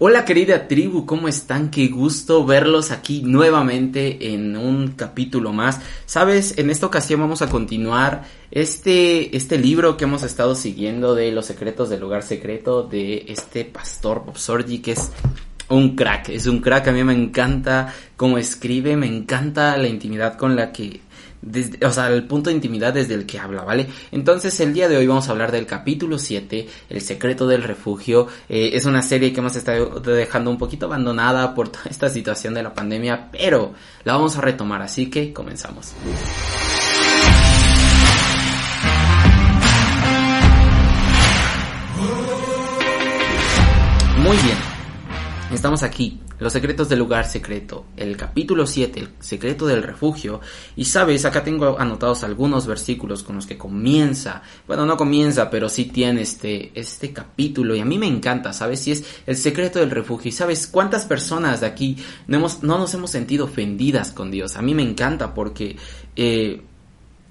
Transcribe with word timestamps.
Hola 0.00 0.24
querida 0.24 0.68
tribu, 0.68 1.06
¿cómo 1.06 1.26
están? 1.26 1.72
Qué 1.72 1.88
gusto 1.88 2.46
verlos 2.46 2.92
aquí 2.92 3.22
nuevamente 3.24 4.32
en 4.32 4.56
un 4.56 4.92
capítulo 4.92 5.52
más. 5.52 5.80
Sabes, 6.06 6.56
en 6.56 6.70
esta 6.70 6.86
ocasión 6.86 7.18
vamos 7.18 7.42
a 7.42 7.48
continuar 7.48 8.22
este, 8.52 9.36
este 9.36 9.58
libro 9.58 9.96
que 9.96 10.04
hemos 10.04 10.22
estado 10.22 10.54
siguiendo 10.54 11.16
de 11.16 11.32
los 11.32 11.46
secretos 11.46 11.90
del 11.90 11.98
lugar 11.98 12.22
secreto 12.22 12.84
de 12.84 13.24
este 13.26 13.64
pastor 13.64 14.24
Bob 14.24 14.38
Sorgi, 14.38 14.78
que 14.78 14.92
es 14.92 15.10
un 15.68 15.96
crack, 15.96 16.28
es 16.28 16.46
un 16.46 16.60
crack, 16.60 16.86
a 16.86 16.92
mí 16.92 17.02
me 17.02 17.12
encanta 17.12 17.92
cómo 18.16 18.38
escribe, 18.38 18.96
me 18.96 19.08
encanta 19.08 19.76
la 19.76 19.88
intimidad 19.88 20.38
con 20.38 20.54
la 20.54 20.70
que 20.70 21.00
o 21.82 21.90
sea, 21.90 22.08
el 22.08 22.24
punto 22.24 22.50
de 22.50 22.56
intimidad 22.56 22.92
desde 22.92 23.14
el 23.14 23.26
que 23.26 23.38
habla, 23.38 23.62
¿vale? 23.62 23.88
Entonces 24.10 24.58
el 24.60 24.72
día 24.72 24.88
de 24.88 24.96
hoy 24.96 25.06
vamos 25.06 25.28
a 25.28 25.32
hablar 25.32 25.52
del 25.52 25.66
capítulo 25.66 26.18
7, 26.18 26.68
El 26.90 27.00
secreto 27.00 27.46
del 27.46 27.62
refugio. 27.62 28.26
Eh, 28.48 28.70
es 28.74 28.84
una 28.84 29.02
serie 29.02 29.32
que 29.32 29.40
hemos 29.40 29.56
estado 29.56 30.00
dejando 30.00 30.50
un 30.50 30.58
poquito 30.58 30.86
abandonada 30.86 31.54
por 31.54 31.68
toda 31.68 31.86
esta 31.90 32.08
situación 32.08 32.54
de 32.54 32.62
la 32.62 32.74
pandemia, 32.74 33.28
pero 33.30 33.74
la 34.04 34.14
vamos 34.14 34.36
a 34.36 34.40
retomar, 34.40 34.82
así 34.82 35.10
que 35.10 35.32
comenzamos. 35.32 35.94
Muy 44.18 44.36
bien, 44.38 44.58
estamos 45.52 45.82
aquí 45.82 46.20
los 46.38 46.52
secretos 46.52 46.88
del 46.88 47.00
lugar 47.00 47.26
secreto, 47.26 47.86
el 47.96 48.16
capítulo 48.16 48.66
7, 48.66 49.00
el 49.00 49.08
secreto 49.18 49.66
del 49.66 49.82
refugio. 49.82 50.40
Y 50.76 50.84
sabes, 50.84 51.24
acá 51.24 51.42
tengo 51.42 51.78
anotados 51.78 52.22
algunos 52.22 52.66
versículos 52.66 53.22
con 53.22 53.36
los 53.36 53.46
que 53.46 53.58
comienza, 53.58 54.42
bueno, 54.66 54.86
no 54.86 54.96
comienza, 54.96 55.50
pero 55.50 55.68
sí 55.68 55.86
tiene 55.86 56.22
este, 56.22 56.70
este 56.78 57.12
capítulo. 57.12 57.74
Y 57.74 57.80
a 57.80 57.84
mí 57.84 57.98
me 57.98 58.06
encanta, 58.06 58.52
¿sabes? 58.52 58.80
Si 58.80 58.92
es 58.92 59.04
el 59.26 59.36
secreto 59.36 59.80
del 59.80 59.90
refugio. 59.90 60.28
Y 60.28 60.32
sabes 60.32 60.66
cuántas 60.66 61.06
personas 61.06 61.60
de 61.60 61.66
aquí 61.66 61.96
no, 62.28 62.38
hemos, 62.38 62.62
no 62.62 62.78
nos 62.78 62.94
hemos 62.94 63.10
sentido 63.10 63.46
ofendidas 63.46 64.12
con 64.12 64.30
Dios. 64.30 64.56
A 64.56 64.62
mí 64.62 64.74
me 64.74 64.82
encanta 64.82 65.34
porque... 65.34 65.76
Eh, 66.14 66.62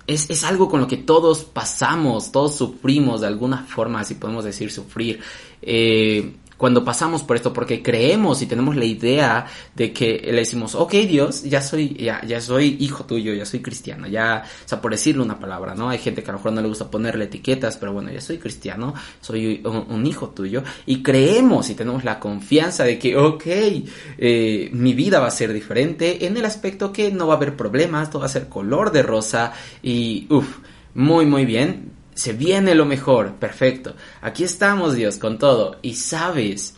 es, 0.05 0.29
es, 0.29 0.45
algo 0.45 0.69
con 0.69 0.79
lo 0.79 0.87
que 0.87 0.95
todos 0.95 1.43
pasamos, 1.43 2.31
todos 2.31 2.55
sufrimos 2.55 3.19
de 3.19 3.27
alguna 3.27 3.65
forma, 3.65 4.05
si 4.05 4.15
podemos 4.15 4.45
decir 4.45 4.71
sufrir. 4.71 5.19
Eh, 5.61 6.33
cuando 6.57 6.83
pasamos 6.83 7.23
por 7.23 7.35
esto, 7.35 7.53
porque 7.53 7.81
creemos 7.81 8.41
y 8.41 8.47
tenemos 8.47 8.75
la 8.75 8.85
idea 8.85 9.45
de 9.75 9.93
que 9.93 10.21
le 10.25 10.39
decimos, 10.39 10.75
ok 10.75 10.91
Dios, 11.07 11.43
ya 11.43 11.61
soy, 11.61 11.95
ya, 11.95 12.21
ya 12.25 12.41
soy 12.41 12.77
hijo 12.79 13.05
tuyo, 13.05 13.33
ya 13.33 13.45
soy 13.45 13.61
cristiano, 13.61 14.07
ya, 14.07 14.43
o 14.65 14.67
sea, 14.67 14.81
por 14.81 14.91
decirle 14.91 15.21
una 15.21 15.39
palabra, 15.39 15.75
¿no? 15.75 15.89
Hay 15.89 15.99
gente 15.99 16.23
que 16.23 16.29
a 16.29 16.33
lo 16.33 16.39
mejor 16.39 16.53
no 16.53 16.61
le 16.61 16.67
gusta 16.67 16.89
ponerle 16.89 17.25
etiquetas, 17.25 17.77
pero 17.77 17.93
bueno, 17.93 18.11
ya 18.11 18.21
soy 18.21 18.39
cristiano, 18.39 18.93
soy 19.21 19.61
un, 19.63 20.05
hijo 20.07 20.29
tuyo, 20.29 20.63
y 20.85 21.03
creemos 21.03 21.69
y 21.69 21.75
tenemos 21.75 22.03
la 22.03 22.19
confianza 22.19 22.83
de 22.83 22.97
que, 22.97 23.15
ok, 23.15 23.45
eh, 23.45 24.69
mi 24.73 24.93
vida 24.93 25.19
va 25.19 25.27
a 25.27 25.31
ser 25.31 25.53
diferente 25.53 26.25
en 26.25 26.37
el 26.37 26.45
aspecto 26.45 26.91
que 26.91 27.11
no 27.11 27.27
va 27.27 27.35
a 27.35 27.37
haber 27.37 27.55
problemas, 27.55 28.09
todo 28.09 28.21
va 28.21 28.25
a 28.25 28.29
ser 28.29 28.47
color 28.47 28.91
de 28.91 29.03
rosa, 29.03 29.53
y 29.83 30.25
uff, 30.29 30.57
muy, 30.95 31.25
muy 31.25 31.45
bien, 31.45 31.96
se 32.17 32.33
viene 32.33 32.73
lo 32.73 32.87
mejor, 32.87 33.35
perfecto. 33.35 33.95
Aquí 34.21 34.43
estamos, 34.43 34.95
Dios, 34.95 35.17
con 35.17 35.37
todo. 35.37 35.77
Y 35.83 35.93
sabes, 35.93 36.75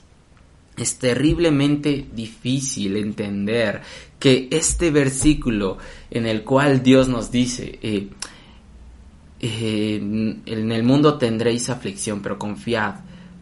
es 0.76 1.00
terriblemente 1.00 2.08
difícil 2.14 2.98
entender 2.98 3.82
que 4.20 4.50
este 4.52 4.92
versículo 4.92 5.78
en 6.12 6.26
el 6.26 6.44
cual 6.44 6.84
Dios 6.84 7.08
nos 7.08 7.32
dice, 7.32 7.80
eh, 7.82 8.10
eh, 9.40 9.96
en 10.46 10.72
el 10.74 10.84
mundo 10.84 11.18
tendréis 11.18 11.70
aflicción, 11.70 12.22
pero 12.22 12.38
confiad, 12.38 12.96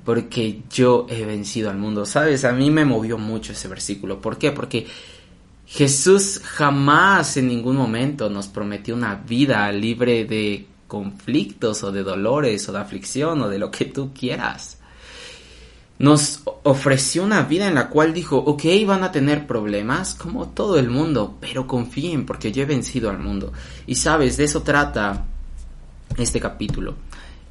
porque 0.05 0.61
yo 0.69 1.07
he 1.09 1.25
vencido 1.25 1.71
al 1.71 1.79
mundo. 1.79 2.05
Sabes, 2.05 2.45
a 2.45 2.51
mí 2.51 2.69
me 2.69 2.85
movió 2.85 3.17
mucho 3.17 3.53
ese 3.53 3.67
versículo. 3.67 4.21
¿Por 4.21 4.37
qué? 4.37 4.51
Porque 4.51 4.85
Jesús 5.65 6.41
jamás 6.43 7.37
en 7.37 7.47
ningún 7.47 7.75
momento 7.75 8.29
nos 8.29 8.47
prometió 8.47 8.93
una 8.93 9.15
vida 9.15 9.71
libre 9.71 10.25
de 10.25 10.76
conflictos 10.87 11.83
o 11.83 11.91
de 11.91 12.03
dolores 12.03 12.67
o 12.69 12.71
de 12.71 12.79
aflicción 12.79 13.41
o 13.41 13.49
de 13.49 13.59
lo 13.59 13.71
que 13.71 13.85
tú 13.85 14.11
quieras. 14.13 14.77
Nos 15.99 16.41
ofreció 16.63 17.23
una 17.23 17.41
vida 17.43 17.67
en 17.67 17.75
la 17.75 17.89
cual 17.89 18.13
dijo, 18.13 18.37
ok, 18.37 18.63
van 18.85 19.03
a 19.03 19.11
tener 19.11 19.47
problemas 19.47 20.13
como 20.13 20.49
todo 20.49 20.77
el 20.77 20.89
mundo, 20.89 21.37
pero 21.41 21.65
confíen 21.65 22.25
porque 22.25 22.51
yo 22.51 22.63
he 22.63 22.65
vencido 22.65 23.09
al 23.09 23.17
mundo. 23.17 23.51
Y 23.87 23.95
sabes, 23.95 24.37
de 24.37 24.43
eso 24.43 24.61
trata 24.61 25.25
este 26.17 26.39
capítulo 26.39 27.06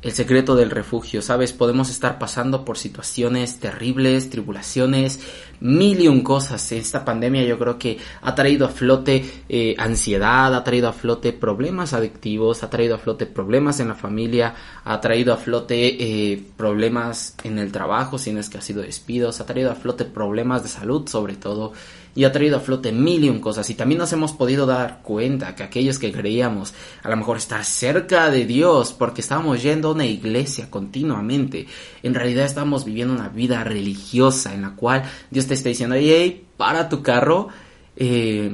el 0.07 0.13
secreto 0.13 0.55
del 0.55 0.71
refugio, 0.71 1.21
¿sabes? 1.21 1.53
Podemos 1.53 1.91
estar 1.91 2.17
pasando 2.17 2.65
por 2.65 2.79
situaciones 2.79 3.59
terribles, 3.59 4.31
tribulaciones, 4.31 5.19
mil 5.59 6.01
y 6.01 6.07
un 6.07 6.21
cosas. 6.21 6.71
Esta 6.71 7.05
pandemia 7.05 7.43
yo 7.43 7.59
creo 7.59 7.77
que 7.77 7.99
ha 8.23 8.33
traído 8.37 8.67
a 8.67 8.69
flote 8.69 9.29
eh, 9.49 9.75
ansiedad, 9.79 10.55
ha 10.55 10.63
traído 10.63 10.89
a 10.89 10.93
flote 10.93 11.33
problemas 11.33 11.93
adictivos, 11.93 12.63
ha 12.63 12.71
traído 12.71 12.95
a 12.95 12.99
flote 12.99 13.27
problemas 13.27 13.81
en 13.81 13.89
la 13.89 13.97
familia, 13.97 14.55
ha 14.85 15.01
traído 15.01 15.35
a 15.35 15.39
flote 15.39 15.97
eh, 15.99 16.41
problemas 16.57 17.35
en 17.43 17.59
el 17.59 17.73
trabajo, 17.73 18.17
si 18.17 18.33
no 18.33 18.39
es 18.39 18.49
que 18.49 18.59
ha 18.59 18.63
sido 18.63 18.83
despidos, 18.83 19.41
ha 19.41 19.47
traído 19.47 19.73
a 19.73 19.75
flote 19.75 20.05
problemas 20.05 20.63
de 20.63 20.69
salud 20.69 21.09
sobre 21.09 21.35
todo 21.35 21.73
y 22.17 22.25
ha 22.25 22.33
traído 22.33 22.57
a 22.57 22.61
flote 22.61 22.91
mil 22.91 23.23
y 23.23 23.29
un 23.29 23.41
cosas. 23.41 23.69
Y 23.71 23.75
también 23.75 23.99
nos 23.99 24.13
hemos 24.13 24.33
podido 24.33 24.67
dar 24.67 25.03
cuenta 25.03 25.55
que 25.55 25.63
aquellos 25.63 25.99
que 25.99 26.11
creíamos 26.11 26.75
a 27.03 27.11
lo 27.11 27.17
mejor 27.17 27.37
estar 27.37 27.65
cerca 27.65 28.31
de 28.31 28.47
Dios 28.47 28.93
porque 28.93 29.21
estábamos 29.21 29.63
yendo 29.63 29.89
a 29.89 29.93
una 29.93 30.07
iglesia 30.07 30.71
continuamente, 30.71 31.67
en 32.03 32.15
realidad 32.15 32.47
estamos 32.47 32.85
viviendo 32.85 33.15
una 33.15 33.29
vida 33.29 33.63
religiosa 33.63 34.55
en 34.55 34.63
la 34.63 34.75
cual 34.75 35.05
Dios 35.31 35.47
te 35.47 35.55
está 35.55 35.69
diciendo, 35.69 35.95
hey, 35.97 36.47
para 36.57 36.89
tu 36.89 37.03
carro, 37.03 37.49
eh, 37.97 38.51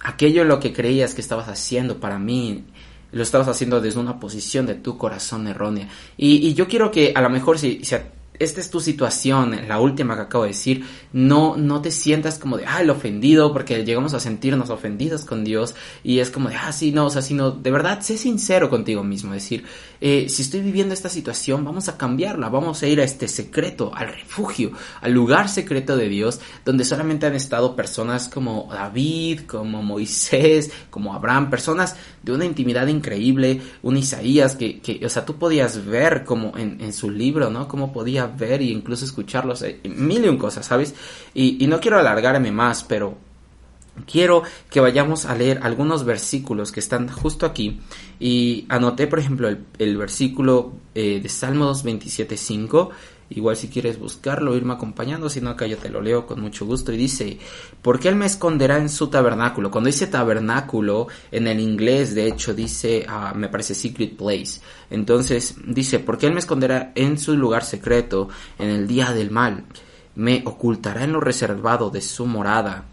aquello 0.00 0.42
en 0.42 0.48
lo 0.48 0.60
que 0.60 0.72
creías 0.72 1.14
que 1.14 1.22
estabas 1.22 1.48
haciendo 1.48 1.98
para 1.98 2.18
mí, 2.18 2.64
lo 3.12 3.22
estabas 3.22 3.48
haciendo 3.48 3.80
desde 3.80 4.00
una 4.00 4.20
posición 4.20 4.66
de 4.66 4.74
tu 4.74 4.98
corazón 4.98 5.46
errónea. 5.46 5.88
Y, 6.16 6.52
yo 6.54 6.68
quiero 6.68 6.90
que 6.90 7.12
a 7.14 7.20
lo 7.22 7.30
mejor 7.30 7.58
si 7.58 7.80
esta 8.38 8.60
es 8.60 8.68
tu 8.68 8.80
situación, 8.80 9.68
la 9.68 9.78
última 9.78 10.16
que 10.16 10.22
acabo 10.22 10.44
de 10.44 10.50
decir, 10.50 10.84
no, 11.12 11.56
no 11.56 11.80
te 11.80 11.92
sientas 11.92 12.38
como 12.38 12.56
de, 12.56 12.64
ah, 12.66 12.80
el 12.80 12.90
ofendido, 12.90 13.52
porque 13.52 13.84
llegamos 13.84 14.12
a 14.12 14.20
sentirnos 14.20 14.70
ofendidos 14.70 15.24
con 15.24 15.44
Dios 15.44 15.76
y 16.02 16.18
es 16.18 16.30
como 16.30 16.48
de, 16.48 16.56
ah, 16.56 16.72
sí, 16.72 16.90
no, 16.90 17.06
o 17.06 17.10
sea, 17.10 17.22
sino, 17.22 17.52
de 17.52 17.70
verdad, 17.70 18.00
sé 18.00 18.18
sincero 18.18 18.68
contigo 18.70 19.04
mismo, 19.04 19.32
decir, 19.32 19.64
eh, 20.00 20.26
si 20.28 20.42
estoy 20.42 20.62
viviendo 20.62 20.94
esta 20.94 21.08
situación, 21.08 21.64
vamos 21.64 21.88
a 21.88 21.96
cambiarla, 21.96 22.48
vamos 22.48 22.82
a 22.82 22.88
ir 22.88 23.00
a 23.00 23.04
este 23.04 23.28
secreto, 23.28 23.92
al 23.94 24.08
refugio, 24.08 24.72
al 25.00 25.12
lugar 25.12 25.48
secreto 25.48 25.96
de 25.96 26.08
Dios, 26.08 26.40
donde 26.64 26.84
solamente 26.84 27.26
han 27.26 27.36
estado 27.36 27.76
personas 27.76 28.28
como 28.28 28.68
David, 28.72 29.42
como 29.46 29.82
Moisés, 29.82 30.72
como 30.90 31.14
Abraham, 31.14 31.50
personas 31.50 31.94
de 32.22 32.32
una 32.32 32.44
intimidad 32.44 32.88
increíble, 32.88 33.62
un 33.82 33.96
Isaías 33.96 34.56
que, 34.56 34.80
que 34.80 35.04
o 35.06 35.08
sea, 35.08 35.24
tú 35.24 35.36
podías 35.36 35.86
ver 35.86 36.24
como 36.24 36.56
en, 36.58 36.80
en 36.80 36.92
su 36.92 37.10
libro, 37.10 37.50
¿no? 37.50 37.68
Cómo 37.68 37.92
podía 37.92 38.23
ver 38.26 38.60
e 38.60 38.66
incluso 38.66 39.04
escucharlos, 39.04 39.62
eh, 39.62 39.80
mil 39.84 40.24
y 40.24 40.28
un 40.28 40.36
cosas, 40.36 40.66
¿sabes? 40.66 40.94
Y, 41.34 41.66
no 41.66 41.80
quiero 41.80 41.98
alargarme 41.98 42.52
más, 42.52 42.84
pero 42.84 43.16
quiero 44.10 44.42
que 44.70 44.80
vayamos 44.80 45.24
a 45.24 45.34
leer 45.34 45.60
algunos 45.62 46.04
versículos 46.04 46.72
que 46.72 46.80
están 46.80 47.08
justo 47.08 47.46
aquí. 47.46 47.80
Y 48.20 48.66
anoté, 48.68 49.06
por 49.06 49.18
ejemplo, 49.18 49.48
el, 49.78 49.96
versículo 49.96 50.72
eh, 50.94 51.20
de 51.22 51.28
Salmos 51.28 51.84
27.5 51.84 52.90
Igual 53.30 53.56
si 53.56 53.68
quieres 53.68 53.98
buscarlo, 53.98 54.56
irme 54.56 54.74
acompañando, 54.74 55.28
si 55.28 55.40
no 55.40 55.50
acá 55.50 55.66
yo 55.66 55.78
te 55.78 55.88
lo 55.88 56.00
leo 56.00 56.26
con 56.26 56.40
mucho 56.40 56.66
gusto. 56.66 56.92
Y 56.92 56.96
dice, 56.96 57.38
porque 57.82 58.08
Él 58.08 58.16
me 58.16 58.26
esconderá 58.26 58.78
en 58.78 58.88
su 58.88 59.08
tabernáculo. 59.08 59.70
Cuando 59.70 59.88
dice 59.88 60.06
tabernáculo, 60.06 61.08
en 61.32 61.46
el 61.46 61.60
inglés 61.60 62.14
de 62.14 62.26
hecho 62.26 62.54
dice, 62.54 63.06
ah, 63.08 63.32
me 63.34 63.48
parece 63.48 63.74
secret 63.74 64.16
place. 64.16 64.60
Entonces 64.90 65.56
dice, 65.66 65.98
porque 65.98 66.26
Él 66.26 66.32
me 66.32 66.40
esconderá 66.40 66.92
en 66.94 67.18
su 67.18 67.36
lugar 67.36 67.64
secreto 67.64 68.28
en 68.58 68.68
el 68.68 68.86
día 68.86 69.12
del 69.12 69.30
mal. 69.30 69.64
Me 70.14 70.42
ocultará 70.46 71.04
en 71.04 71.12
lo 71.12 71.20
reservado 71.20 71.90
de 71.90 72.00
su 72.00 72.26
morada 72.26 72.84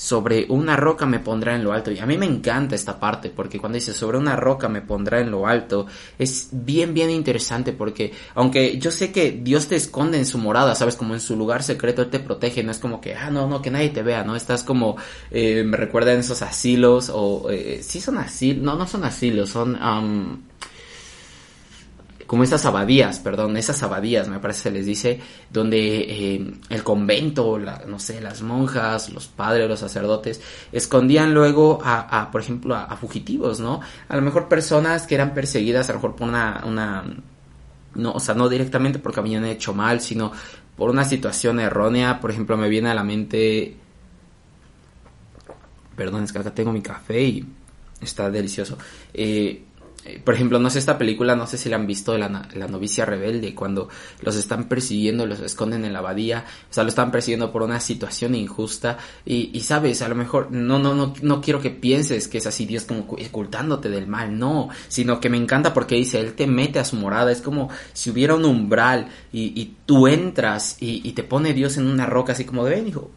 sobre 0.00 0.46
una 0.48 0.76
roca 0.76 1.04
me 1.04 1.18
pondrá 1.18 1.54
en 1.54 1.62
lo 1.62 1.74
alto. 1.74 1.90
Y 1.90 1.98
a 1.98 2.06
mí 2.06 2.16
me 2.16 2.24
encanta 2.24 2.74
esta 2.74 2.98
parte 2.98 3.28
porque 3.28 3.58
cuando 3.60 3.76
dice 3.76 3.92
sobre 3.92 4.16
una 4.16 4.34
roca 4.34 4.66
me 4.66 4.80
pondrá 4.80 5.20
en 5.20 5.30
lo 5.30 5.46
alto 5.46 5.86
es 6.18 6.48
bien, 6.52 6.94
bien 6.94 7.10
interesante 7.10 7.74
porque 7.74 8.10
aunque 8.34 8.78
yo 8.78 8.92
sé 8.92 9.12
que 9.12 9.30
Dios 9.30 9.68
te 9.68 9.76
esconde 9.76 10.16
en 10.16 10.24
su 10.24 10.38
morada, 10.38 10.74
sabes, 10.74 10.96
como 10.96 11.12
en 11.12 11.20
su 11.20 11.36
lugar 11.36 11.62
secreto, 11.62 12.00
Él 12.00 12.08
te 12.08 12.18
protege, 12.18 12.62
no 12.62 12.70
es 12.70 12.78
como 12.78 12.98
que, 12.98 13.14
ah, 13.14 13.30
no, 13.30 13.46
no, 13.46 13.60
que 13.60 13.70
nadie 13.70 13.90
te 13.90 14.02
vea, 14.02 14.24
¿no? 14.24 14.36
Estás 14.36 14.64
como, 14.64 14.96
eh, 15.30 15.64
me 15.64 15.76
recuerda 15.76 16.14
en 16.14 16.20
esos 16.20 16.40
asilos 16.40 17.10
o, 17.12 17.50
eh, 17.50 17.80
sí 17.82 18.00
son 18.00 18.16
asilos, 18.16 18.64
no, 18.64 18.76
no 18.76 18.86
son 18.86 19.04
asilos, 19.04 19.50
son 19.50 19.76
como 22.30 22.44
esas 22.44 22.64
abadías, 22.64 23.18
perdón, 23.18 23.56
esas 23.56 23.82
abadías, 23.82 24.28
me 24.28 24.38
parece 24.38 24.60
se 24.60 24.70
les 24.70 24.86
dice, 24.86 25.18
donde 25.52 25.78
eh, 25.78 26.54
el 26.68 26.84
convento, 26.84 27.58
no 27.58 27.98
sé, 27.98 28.20
las 28.20 28.40
monjas, 28.42 29.10
los 29.10 29.26
padres, 29.26 29.68
los 29.68 29.80
sacerdotes, 29.80 30.40
escondían 30.70 31.34
luego 31.34 31.80
a, 31.82 32.28
por 32.30 32.40
ejemplo, 32.40 32.76
a, 32.76 32.96
fugitivos, 32.96 33.58
¿no? 33.58 33.80
A 34.08 34.14
lo 34.14 34.22
mejor 34.22 34.46
personas 34.46 35.08
que 35.08 35.16
eran 35.16 35.34
perseguidas, 35.34 35.90
a 35.90 35.94
lo 35.94 35.98
mejor 35.98 36.14
por 36.14 36.28
una, 36.28 36.62
una 36.64 37.04
no, 37.96 38.12
o 38.12 38.20
sea, 38.20 38.36
no 38.36 38.48
directamente 38.48 39.00
porque 39.00 39.18
habían 39.18 39.44
hecho 39.44 39.74
mal, 39.74 40.00
sino 40.00 40.30
por 40.76 40.88
una 40.88 41.02
situación 41.02 41.58
errónea. 41.58 42.20
Por 42.20 42.30
ejemplo, 42.30 42.56
me 42.56 42.68
viene 42.68 42.90
a 42.90 42.94
la 42.94 43.02
mente... 43.02 43.76
Perdón, 45.96 46.22
es 46.22 46.32
que 46.32 46.38
acá 46.38 46.54
tengo 46.54 46.70
mi 46.70 46.80
café 46.80 47.24
y 47.24 47.44
está 48.00 48.30
delicioso. 48.30 48.78
Eh, 49.12 49.64
por 50.24 50.34
ejemplo, 50.34 50.58
no 50.58 50.70
sé 50.70 50.78
esta 50.78 50.96
película, 50.96 51.36
no 51.36 51.46
sé 51.46 51.58
si 51.58 51.68
la 51.68 51.76
han 51.76 51.86
visto, 51.86 52.16
la, 52.16 52.28
la 52.28 52.68
novicia 52.68 53.04
rebelde, 53.04 53.54
cuando 53.54 53.88
los 54.22 54.36
están 54.36 54.64
persiguiendo, 54.64 55.26
los 55.26 55.40
esconden 55.40 55.84
en 55.84 55.92
la 55.92 55.98
abadía, 55.98 56.46
o 56.70 56.72
sea, 56.72 56.84
lo 56.84 56.88
están 56.88 57.10
persiguiendo 57.10 57.52
por 57.52 57.62
una 57.62 57.80
situación 57.80 58.34
injusta 58.34 58.98
y, 59.24 59.60
sabes, 59.60 60.00
a 60.02 60.08
lo 60.08 60.14
mejor 60.14 60.50
no, 60.50 60.78
no, 60.78 60.94
no, 60.94 61.12
no 61.20 61.40
quiero 61.40 61.60
que 61.60 61.70
pienses 61.70 62.28
que 62.28 62.38
es 62.38 62.46
así 62.46 62.64
Dios 62.64 62.84
como 62.84 63.00
ocultándote 63.00 63.90
del 63.90 64.06
mal, 64.06 64.38
no, 64.38 64.70
sino 64.88 65.20
que 65.20 65.28
me 65.28 65.36
encanta 65.36 65.74
porque 65.74 65.96
dice, 65.96 66.18
Él 66.18 66.34
te 66.34 66.46
mete 66.46 66.78
a 66.78 66.84
su 66.84 66.96
morada, 66.96 67.30
es 67.30 67.42
como 67.42 67.68
si 67.92 68.10
hubiera 68.10 68.34
un 68.34 68.44
umbral 68.44 69.08
y, 69.32 69.60
y 69.60 69.76
tú 69.84 70.08
entras 70.08 70.78
y, 70.80 71.06
y, 71.06 71.12
te 71.12 71.24
pone 71.24 71.52
Dios 71.52 71.76
en 71.76 71.86
una 71.86 72.06
roca 72.06 72.32
así 72.32 72.44
como 72.44 72.64
de 72.64 72.76
ven, 72.76 72.88
hijo, 72.88 73.10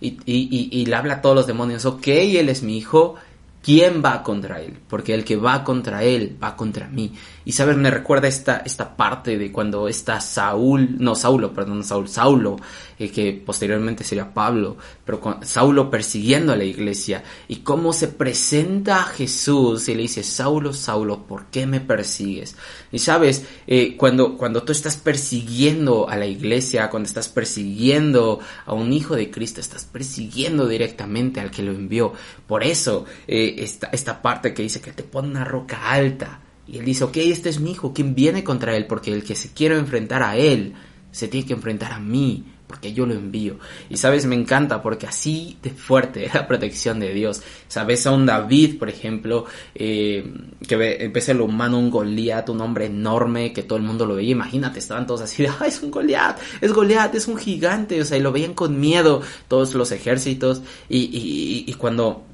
y, 0.00 0.18
y, 0.26 0.68
y, 0.70 0.86
le 0.86 0.94
habla 0.94 1.14
a 1.14 1.22
todos 1.22 1.34
los 1.34 1.46
demonios, 1.46 1.84
ok, 1.84 2.06
Él 2.06 2.48
es 2.48 2.62
mi 2.62 2.78
hijo, 2.78 3.16
¿Quién 3.62 4.02
va 4.04 4.22
contra 4.22 4.60
él? 4.60 4.78
Porque 4.88 5.12
el 5.14 5.24
que 5.24 5.36
va 5.36 5.64
contra 5.64 6.02
él 6.04 6.36
va 6.42 6.56
contra 6.56 6.88
mí. 6.88 7.12
Y 7.44 7.52
sabes, 7.52 7.76
me 7.76 7.90
recuerda 7.90 8.28
esta, 8.28 8.58
esta 8.58 8.96
parte 8.96 9.36
de 9.36 9.50
cuando 9.50 9.88
está 9.88 10.20
Saúl, 10.20 10.96
no 10.98 11.14
Saulo, 11.14 11.52
perdón, 11.52 11.82
Saúl, 11.82 12.08
Saulo, 12.08 12.56
eh, 12.98 13.10
que 13.10 13.32
posteriormente 13.32 14.04
sería 14.04 14.34
Pablo, 14.34 14.76
pero 15.04 15.20
con, 15.20 15.44
Saulo 15.46 15.90
persiguiendo 15.90 16.52
a 16.52 16.56
la 16.56 16.64
iglesia 16.64 17.22
y 17.46 17.56
cómo 17.56 17.92
se 17.92 18.08
presenta 18.08 19.00
a 19.00 19.04
Jesús 19.04 19.88
y 19.88 19.94
le 19.94 20.02
dice, 20.02 20.22
Saulo, 20.22 20.72
Saulo, 20.72 21.26
¿por 21.26 21.46
qué 21.46 21.66
me 21.66 21.80
persigues? 21.80 22.56
Y 22.92 22.98
sabes, 22.98 23.44
eh, 23.66 23.96
cuando, 23.96 24.36
cuando 24.36 24.62
tú 24.62 24.72
estás 24.72 24.96
persiguiendo 24.96 26.08
a 26.08 26.16
la 26.16 26.26
iglesia, 26.26 26.90
cuando 26.90 27.06
estás 27.06 27.28
persiguiendo 27.28 28.40
a 28.66 28.74
un 28.74 28.92
hijo 28.92 29.16
de 29.16 29.30
Cristo, 29.30 29.60
estás 29.60 29.84
persiguiendo 29.84 30.66
directamente 30.68 31.40
al 31.40 31.50
que 31.50 31.62
lo 31.62 31.72
envió. 31.72 32.12
Por 32.46 32.62
eso, 32.62 33.04
eh, 33.26 33.47
esta, 33.58 33.88
esta 33.88 34.22
parte 34.22 34.54
que 34.54 34.62
dice 34.62 34.80
que 34.80 34.92
te 34.92 35.02
pone 35.02 35.28
una 35.28 35.44
roca 35.44 35.90
alta. 35.90 36.40
Y 36.66 36.78
él 36.78 36.84
dice, 36.84 37.04
ok, 37.04 37.16
este 37.18 37.48
es 37.48 37.60
mi 37.60 37.72
hijo, 37.72 37.94
¿quién 37.94 38.14
viene 38.14 38.44
contra 38.44 38.76
él? 38.76 38.86
Porque 38.86 39.12
el 39.12 39.24
que 39.24 39.34
se 39.34 39.52
quiere 39.52 39.76
enfrentar 39.76 40.22
a 40.22 40.36
él, 40.36 40.74
se 41.10 41.28
tiene 41.28 41.46
que 41.46 41.54
enfrentar 41.54 41.92
a 41.92 41.98
mí 41.98 42.44
porque 42.68 42.92
yo 42.92 43.06
lo 43.06 43.14
envío. 43.14 43.56
Y 43.88 43.96
sabes, 43.96 44.26
me 44.26 44.36
encanta 44.36 44.82
porque 44.82 45.06
así 45.06 45.56
de 45.62 45.70
fuerte 45.70 46.24
es 46.26 46.34
la 46.34 46.46
protección 46.46 47.00
de 47.00 47.12
Dios. 47.12 47.42
Sabes 47.66 48.06
a 48.06 48.12
un 48.12 48.26
David, 48.26 48.78
por 48.78 48.90
ejemplo, 48.90 49.46
eh, 49.74 50.30
que 50.68 50.76
ves 50.76 51.28
lo 51.30 51.46
humano, 51.46 51.78
un 51.78 51.90
Goliat, 51.90 52.50
un 52.50 52.60
hombre 52.60 52.86
enorme 52.86 53.52
que 53.52 53.62
todo 53.62 53.78
el 53.78 53.84
mundo 53.84 54.06
lo 54.06 54.16
veía. 54.16 54.32
Imagínate, 54.32 54.78
estaban 54.78 55.06
todos 55.06 55.22
así 55.22 55.42
de, 55.42 55.50
es 55.66 55.82
un 55.82 55.90
Goliat, 55.90 56.38
es 56.60 56.72
Goliat, 56.72 57.14
es 57.14 57.26
un 57.26 57.38
gigante. 57.38 58.00
O 58.00 58.04
sea, 58.04 58.18
y 58.18 58.20
lo 58.20 58.30
veían 58.30 58.54
con 58.54 58.78
miedo 58.78 59.22
todos 59.48 59.74
los 59.74 59.90
ejércitos. 59.90 60.62
Y, 60.88 60.98
y, 60.98 61.64
y 61.66 61.74
cuando, 61.74 62.24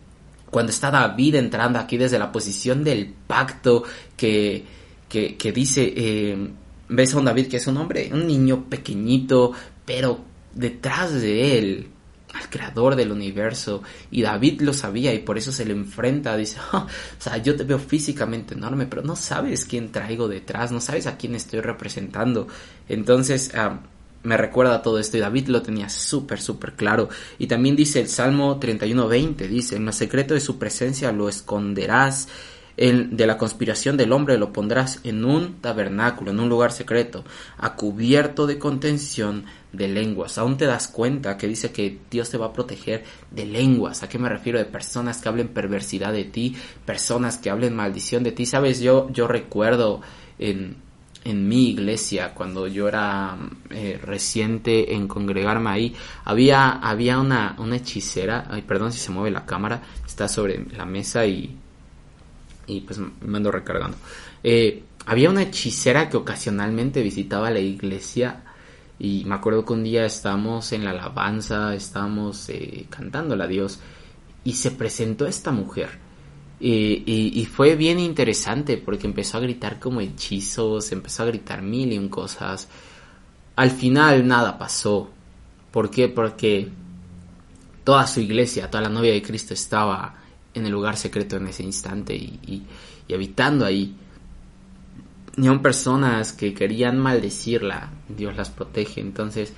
cuando 0.55 0.71
está 0.71 0.89
David 0.89 1.35
entrando 1.35 1.81
aquí 1.81 1.97
desde 1.97 2.17
la 2.17 2.31
posición 2.31 2.85
del 2.85 3.12
pacto 3.27 3.83
que, 4.17 4.65
que, 5.09 5.53
dice... 5.53 5.93
Eh, 5.97 6.49
ves 6.89 7.12
a 7.12 7.19
un 7.19 7.25
David 7.25 7.49
que 7.49 7.56
es 7.56 7.67
un 7.67 7.77
hombre, 7.77 8.09
un 8.12 8.25
niño 8.25 8.67
pequeñito, 8.71 9.51
pero 9.85 10.21
detrás 10.55 11.12
de 11.21 11.59
él 11.59 11.89
al 12.35 12.49
creador 12.49 12.95
del 12.95 13.11
universo 13.11 13.83
y 14.12 14.23
David 14.23 14.61
lo 14.61 14.73
sabía 14.73 15.12
y 15.12 15.19
por 15.19 15.39
eso 15.39 15.51
se 15.51 15.65
le 15.65 15.73
enfrenta, 15.73 16.37
dice, 16.37 16.59
oh, 16.73 16.87
o 16.87 16.89
sea, 17.21 17.39
yo 17.39 17.57
te 17.57 17.65
veo 17.65 17.81
físicamente 17.81 18.55
enorme, 18.55 18.87
pero 18.87 19.03
no 19.03 19.17
sabes 19.17 19.65
quién 19.65 19.91
traigo 19.91 20.29
detrás, 20.29 20.71
no 20.71 20.81
sabes 20.81 21.09
a 21.09 21.17
quién 21.17 21.35
estoy 21.35 21.62
representando. 21.62 22.47
Entonces, 22.89 23.50
uh, 23.55 23.79
me 24.25 24.37
recuerda 24.37 24.82
todo 24.82 24.99
esto 24.99 25.17
y 25.17 25.21
David 25.21 25.49
lo 25.49 25.62
tenía 25.62 25.88
súper, 25.88 26.41
súper 26.41 26.73
claro. 26.73 27.09
Y 27.38 27.47
también 27.47 27.76
dice 27.76 28.00
el 28.00 28.09
Salmo 28.09 28.59
31.20, 28.59 29.49
dice, 29.49 29.76
en 29.76 29.85
lo 29.85 29.93
secreto 29.93 30.35
de 30.35 30.41
su 30.41 30.59
presencia 30.59 31.12
lo 31.12 31.29
esconderás 31.29 32.29
el, 32.76 33.17
de 33.17 33.26
la 33.26 33.38
conspiración 33.38 33.97
del 33.97 34.12
hombre 34.12 34.37
lo 34.37 34.53
pondrás 34.53 35.00
en 35.05 35.25
un 35.25 35.61
tabernáculo, 35.61 36.32
en 36.32 36.41
un 36.41 36.49
lugar 36.49 36.73
secreto, 36.73 37.25
a 37.56 37.76
cubierto 37.76 38.47
de 38.47 38.59
contención 38.59 39.44
de 39.73 39.88
lenguas. 39.88 40.38
Aún 40.38 40.56
te 40.56 40.67
das 40.67 40.88
cuenta 40.88 41.37
que 41.37 41.47
dice 41.47 41.71
que 41.71 41.99
Dios 42.11 42.31
te 42.31 42.38
va 42.38 42.47
a 42.47 42.53
proteger 42.53 43.05
de 43.31 43.47
lenguas. 43.47 44.03
¿A 44.03 44.09
qué 44.09 44.19
me 44.19 44.29
refiero? 44.29 44.59
De 44.59 44.65
personas 44.65 45.21
que 45.21 45.29
hablen 45.29 45.49
perversidad 45.49 46.12
de 46.12 46.25
ti, 46.25 46.56
personas 46.85 47.38
que 47.38 47.50
hablen 47.50 47.76
maldición 47.76 48.25
de 48.25 48.32
ti. 48.32 48.47
Sabes, 48.47 48.81
yo, 48.81 49.09
yo 49.11 49.29
recuerdo 49.29 50.00
en, 50.38 50.76
en 51.25 51.49
mi 51.49 51.71
iglesia, 51.71 52.35
cuando 52.35 52.67
yo 52.67 52.88
era 52.88 53.37
eh, 53.71 53.99
reciente 54.03 54.94
en 54.94 55.09
congregarme 55.09 55.71
ahí, 55.71 55.97
había, 56.25 56.73
había 56.73 57.19
una, 57.19 57.56
una 57.59 57.76
hechicera, 57.76 58.47
ay, 58.50 58.62
perdón 58.62 58.93
si 58.93 58.99
se 58.99 59.11
mueve 59.11 59.31
la 59.31 59.47
cámara, 59.47 59.82
está 60.06 60.29
sobre 60.29 60.65
la 60.76 60.85
mesa 60.85 61.26
y 61.26 61.56
y 62.67 62.81
pues 62.81 62.99
me 62.99 63.37
ando 63.37 63.50
recargando. 63.50 63.97
Eh, 64.43 64.82
había 65.06 65.31
una 65.31 65.43
hechicera 65.43 66.09
que 66.09 66.17
ocasionalmente 66.17 67.03
visitaba 67.03 67.50
la 67.50 67.61
iglesia 67.61 68.43
y 68.99 69.25
me 69.26 69.35
acuerdo 69.35 69.65
que 69.65 69.73
un 69.73 69.85
día 69.85 70.06
estábamos 70.06 70.73
en 70.73 70.85
la 70.85 70.91
alabanza, 70.91 71.75
estábamos 71.75 72.49
eh, 72.49 72.87
cantándole 72.88 73.44
a 73.44 73.49
Dios 73.49 73.81
y 74.44 74.55
se 74.55 74.71
presentó 74.71 75.26
esta 75.26 75.50
mujer. 75.50 76.04
Y, 76.61 77.49
fue 77.53 77.77
bien 77.77 77.99
interesante 77.99 78.77
porque 78.77 79.06
empezó 79.06 79.39
a 79.39 79.41
gritar 79.41 79.79
como 79.81 80.01
hechizos, 80.01 80.93
empezó 80.93 81.23
a 81.23 81.27
gritar 81.27 81.62
mil 81.62 81.93
y 81.93 81.99
un 81.99 82.09
cosas. 82.09 82.69
Al 83.56 83.71
final 83.71 84.27
nada 84.27 84.59
pasó. 84.59 85.11
¿Por 85.71 85.91
qué? 85.91 86.09
Porque 86.09 86.69
toda 87.83 88.06
su 88.06 88.21
iglesia, 88.21 88.71
toda 88.71 88.85
la 88.85 88.89
novia 88.89 89.12
de 89.12 89.23
Cristo 89.23 89.55
estaba 89.55 90.15
en 90.55 90.67
el 90.67 90.73
lugar 90.73 90.97
secreto 90.97 91.37
en 91.37 91.49
ese 91.49 91.62
instante 91.62 92.15
y, 92.15 92.65
habitando 93.12 93.65
ahí. 93.65 93.97
Ni 95.37 95.49
aun 95.49 95.62
personas 95.62 96.33
que 96.33 96.55
querían 96.55 96.97
maldecirla, 96.99 97.91
Dios 98.09 98.37
las 98.37 98.50
protege. 98.50 99.00
Entonces, 99.00 99.53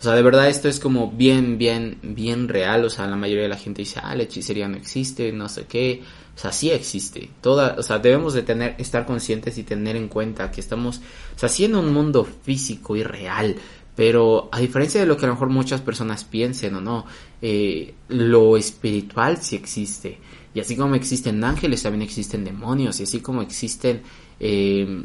o 0.00 0.02
sea, 0.02 0.14
de 0.14 0.22
verdad 0.22 0.48
esto 0.48 0.66
es 0.66 0.80
como 0.80 1.10
bien, 1.10 1.58
bien, 1.58 1.98
bien 2.02 2.48
real. 2.48 2.86
O 2.86 2.88
sea, 2.88 3.06
la 3.06 3.16
mayoría 3.16 3.42
de 3.42 3.50
la 3.50 3.58
gente 3.58 3.82
dice, 3.82 4.00
ah, 4.02 4.14
la 4.14 4.22
hechicería 4.22 4.66
no 4.66 4.78
existe, 4.78 5.30
no 5.30 5.46
sé 5.46 5.66
qué. 5.66 6.02
O 6.34 6.38
sea, 6.38 6.52
sí 6.52 6.70
existe. 6.70 7.28
Toda, 7.42 7.76
o 7.78 7.82
sea, 7.82 7.98
debemos 7.98 8.32
de 8.32 8.40
tener, 8.40 8.76
estar 8.78 9.04
conscientes 9.04 9.58
y 9.58 9.62
tener 9.62 9.96
en 9.96 10.08
cuenta 10.08 10.50
que 10.50 10.62
estamos, 10.62 11.02
o 11.36 11.38
sea, 11.38 11.50
sí 11.50 11.66
en 11.66 11.76
un 11.76 11.92
mundo 11.92 12.24
físico 12.24 12.96
y 12.96 13.02
real. 13.02 13.56
Pero 13.94 14.48
a 14.50 14.58
diferencia 14.58 15.02
de 15.02 15.06
lo 15.06 15.18
que 15.18 15.26
a 15.26 15.28
lo 15.28 15.34
mejor 15.34 15.50
muchas 15.50 15.82
personas 15.82 16.24
piensen 16.24 16.76
o 16.76 16.80
no, 16.80 17.04
eh, 17.42 17.92
lo 18.08 18.56
espiritual 18.56 19.36
sí 19.42 19.54
existe. 19.54 20.18
Y 20.54 20.60
así 20.60 20.76
como 20.76 20.94
existen 20.94 21.44
ángeles, 21.44 21.82
también 21.82 22.00
existen 22.00 22.42
demonios. 22.42 22.98
Y 23.00 23.02
así 23.02 23.20
como 23.20 23.42
existen 23.42 24.00
eh, 24.40 25.04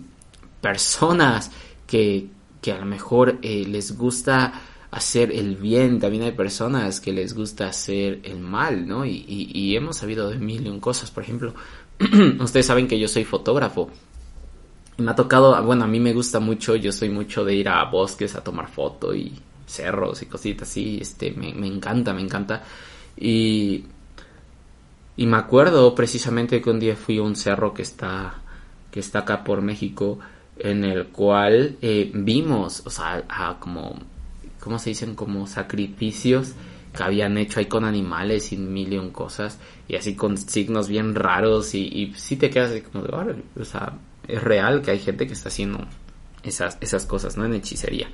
personas 0.61 1.51
que, 1.85 2.27
que, 2.61 2.71
a 2.71 2.77
lo 2.77 2.85
mejor 2.85 3.39
eh, 3.41 3.65
les 3.67 3.97
gusta 3.97 4.53
hacer 4.91 5.31
el 5.31 5.55
bien, 5.55 5.99
también 5.99 6.23
hay 6.23 6.31
personas 6.31 6.99
que 6.99 7.13
les 7.13 7.33
gusta 7.33 7.67
hacer 7.67 8.19
el 8.23 8.39
mal, 8.39 8.87
¿no? 8.87 9.05
Y, 9.05 9.25
y, 9.27 9.75
hemos 9.75 9.97
sabido 9.97 10.29
de 10.29 10.37
mil 10.37 10.65
y 10.65 10.69
un 10.69 10.79
cosas. 10.79 11.11
Por 11.11 11.23
ejemplo, 11.23 11.53
ustedes 12.39 12.65
saben 12.65 12.87
que 12.87 12.99
yo 12.99 13.07
soy 13.07 13.23
fotógrafo. 13.25 13.89
Y 14.97 15.01
me 15.01 15.11
ha 15.11 15.15
tocado, 15.15 15.61
bueno, 15.63 15.83
a 15.83 15.87
mí 15.87 15.99
me 15.99 16.13
gusta 16.13 16.39
mucho, 16.39 16.75
yo 16.75 16.91
soy 16.91 17.09
mucho 17.09 17.43
de 17.43 17.55
ir 17.55 17.67
a 17.67 17.83
bosques 17.85 18.35
a 18.35 18.43
tomar 18.43 18.69
foto 18.69 19.13
y 19.13 19.33
cerros 19.67 20.21
y 20.21 20.27
cositas 20.27 20.69
así, 20.69 20.99
este, 21.01 21.31
me, 21.31 21.53
me 21.53 21.67
encanta, 21.67 22.13
me 22.13 22.21
encanta. 22.21 22.63
Y 23.17 23.83
y 25.17 25.27
me 25.27 25.37
acuerdo 25.37 25.95
precisamente 25.95 26.61
que 26.61 26.69
un 26.69 26.79
día 26.79 26.95
fui 26.95 27.19
a 27.19 27.23
un 27.23 27.35
cerro 27.35 27.73
que 27.73 27.81
está, 27.83 28.35
que 28.91 28.99
está 28.99 29.19
acá 29.19 29.43
por 29.43 29.61
México, 29.61 30.19
en 30.57 30.83
el 30.83 31.07
cual 31.07 31.77
eh, 31.81 32.11
vimos, 32.13 32.83
o 32.85 32.89
sea, 32.89 33.23
a 33.29 33.57
como, 33.59 33.97
¿cómo 34.65 34.79
se 34.79 34.89
dicen? 34.89 35.13
Como 35.13 35.45
sacrificios 35.45 36.53
que 36.91 37.03
habían 37.03 37.37
hecho 37.37 37.59
ahí 37.59 37.67
con 37.67 37.85
animales 37.85 38.51
y 38.51 38.57
mil 38.57 38.91
y 38.91 39.09
cosas, 39.11 39.59
y 39.87 39.95
así 39.95 40.15
con 40.15 40.37
signos 40.37 40.87
bien 40.87 41.13
raros, 41.13 41.75
y, 41.75 41.83
y 41.83 42.13
sí 42.15 42.35
te 42.35 42.49
quedas 42.49 42.71
así 42.71 42.81
como 42.81 43.03
de, 43.03 43.43
o 43.59 43.63
sea, 43.63 43.93
es 44.27 44.41
real 44.41 44.81
que 44.81 44.89
hay 44.89 44.99
gente 44.99 45.27
que 45.27 45.33
está 45.33 45.49
haciendo 45.49 45.85
esas, 46.41 46.79
esas 46.81 47.05
cosas, 47.05 47.37
¿no? 47.37 47.45
En 47.45 47.53
hechicería. 47.53 48.09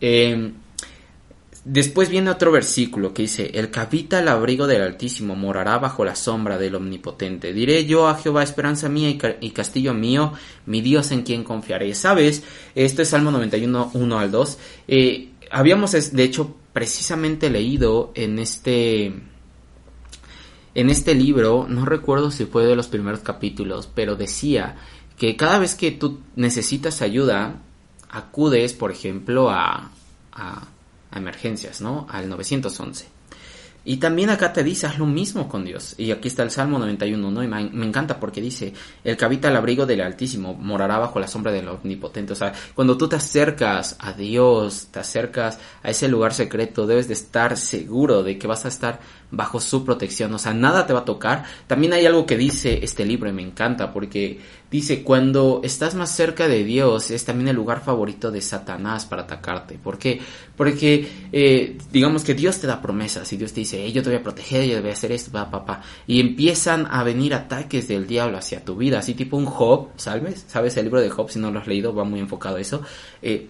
Eh, 0.00 0.50
Después 1.68 2.10
viene 2.10 2.30
otro 2.30 2.52
versículo 2.52 3.12
que 3.12 3.22
dice, 3.22 3.50
El 3.52 3.72
que 3.72 3.80
habita 3.80 4.20
el 4.20 4.28
abrigo 4.28 4.68
del 4.68 4.82
Altísimo 4.82 5.34
morará 5.34 5.78
bajo 5.78 6.04
la 6.04 6.14
sombra 6.14 6.58
del 6.58 6.76
Omnipotente. 6.76 7.52
Diré 7.52 7.84
yo 7.86 8.06
a 8.06 8.14
Jehová, 8.14 8.44
esperanza 8.44 8.88
mía 8.88 9.10
y, 9.40 9.50
castillo 9.50 9.92
mío, 9.92 10.32
mi 10.66 10.80
Dios 10.80 11.10
en 11.10 11.22
quien 11.24 11.42
confiaré. 11.42 11.92
¿Sabes? 11.96 12.44
Esto 12.76 13.02
es 13.02 13.08
Salmo 13.08 13.32
91, 13.32 13.90
1 13.94 14.18
al 14.20 14.30
2. 14.30 14.58
Eh, 14.86 15.30
habíamos, 15.50 15.92
de 15.92 16.22
hecho, 16.22 16.56
precisamente 16.72 17.50
leído 17.50 18.12
en 18.14 18.38
este... 18.38 19.14
En 20.74 20.90
este 20.90 21.14
libro, 21.14 21.66
no 21.68 21.86
recuerdo 21.86 22.30
si 22.30 22.44
fue 22.44 22.66
de 22.66 22.76
los 22.76 22.88
primeros 22.88 23.20
capítulos, 23.20 23.88
pero 23.94 24.14
decía 24.14 24.76
que 25.16 25.34
cada 25.34 25.58
vez 25.58 25.74
que 25.74 25.90
tú 25.90 26.20
necesitas 26.34 27.00
ayuda, 27.00 27.62
acudes, 28.10 28.74
por 28.74 28.90
ejemplo, 28.90 29.48
a, 29.48 29.90
a, 30.32 30.68
a 31.10 31.18
emergencias, 31.18 31.80
¿no? 31.80 32.06
Al 32.10 32.28
911. 32.28 33.15
Y 33.88 33.98
también 33.98 34.30
acá 34.30 34.52
te 34.52 34.64
dice, 34.64 34.88
haz 34.88 34.98
lo 34.98 35.06
mismo 35.06 35.48
con 35.48 35.64
Dios. 35.64 35.94
Y 35.96 36.10
aquí 36.10 36.26
está 36.26 36.42
el 36.42 36.50
Salmo 36.50 36.76
91, 36.80 37.30
¿no? 37.30 37.44
Y 37.44 37.46
me, 37.46 37.86
encanta 37.86 38.18
porque 38.18 38.40
dice, 38.40 38.72
el 39.04 39.16
que 39.16 39.24
habita 39.24 39.46
el 39.46 39.54
abrigo 39.54 39.86
del 39.86 40.00
Altísimo 40.00 40.54
morará 40.54 40.98
bajo 40.98 41.20
la 41.20 41.28
sombra 41.28 41.52
del 41.52 41.68
Omnipotente. 41.68 42.32
O 42.32 42.36
sea, 42.36 42.52
cuando 42.74 42.98
tú 42.98 43.08
te 43.08 43.14
acercas 43.14 43.94
a 44.00 44.12
Dios, 44.12 44.88
te 44.90 44.98
acercas 44.98 45.60
a 45.84 45.90
ese 45.90 46.08
lugar 46.08 46.34
secreto, 46.34 46.84
debes 46.84 47.06
de 47.06 47.14
estar 47.14 47.56
seguro 47.56 48.24
de 48.24 48.36
que 48.36 48.48
vas 48.48 48.64
a 48.64 48.68
estar 48.68 48.98
bajo 49.30 49.60
su 49.60 49.84
protección. 49.84 50.34
O 50.34 50.38
sea, 50.38 50.52
nada 50.52 50.84
te 50.84 50.92
va 50.92 51.00
a 51.00 51.04
tocar. 51.04 51.44
También 51.68 51.92
hay 51.92 52.06
algo 52.06 52.26
que 52.26 52.36
dice 52.36 52.80
este 52.82 53.04
libro 53.04 53.30
y 53.30 53.32
me 53.32 53.42
encanta 53.42 53.92
porque 53.92 54.40
dice, 54.70 55.02
cuando 55.02 55.60
estás 55.62 55.94
más 55.94 56.14
cerca 56.14 56.48
de 56.48 56.64
Dios 56.64 57.10
es 57.10 57.24
también 57.24 57.48
el 57.48 57.56
lugar 57.56 57.82
favorito 57.82 58.30
de 58.30 58.40
Satanás 58.40 59.04
para 59.06 59.22
atacarte. 59.22 59.78
¿Por 59.78 59.98
qué? 59.98 60.20
Porque 60.56 61.08
eh, 61.32 61.78
digamos 61.92 62.24
que 62.24 62.34
Dios 62.34 62.58
te 62.58 62.66
da 62.66 62.82
promesas 62.82 63.32
y 63.32 63.36
Dios 63.36 63.52
te 63.52 63.60
dice, 63.60 63.90
yo 63.92 64.02
te 64.02 64.10
voy 64.10 64.18
a 64.18 64.22
proteger, 64.22 64.64
yo 64.64 64.74
te 64.76 64.80
voy 64.80 64.90
a 64.90 64.94
hacer 64.94 65.12
esto, 65.12 65.30
papá, 65.30 65.64
papá. 65.64 65.82
Y 66.06 66.20
empiezan 66.20 66.86
a 66.90 67.02
venir 67.04 67.34
ataques 67.34 67.88
del 67.88 68.06
diablo 68.06 68.38
hacia 68.38 68.64
tu 68.64 68.76
vida, 68.76 68.98
así 68.98 69.14
tipo 69.14 69.36
un 69.36 69.46
Job, 69.46 69.88
¿sabes? 69.96 70.44
¿Sabes 70.48 70.76
el 70.76 70.84
libro 70.84 71.00
de 71.00 71.10
Job? 71.10 71.30
Si 71.30 71.38
no 71.38 71.50
lo 71.50 71.60
has 71.60 71.66
leído, 71.66 71.94
va 71.94 72.04
muy 72.04 72.20
enfocado 72.20 72.56
a 72.56 72.60
eso. 72.60 72.82
Eh, 73.22 73.48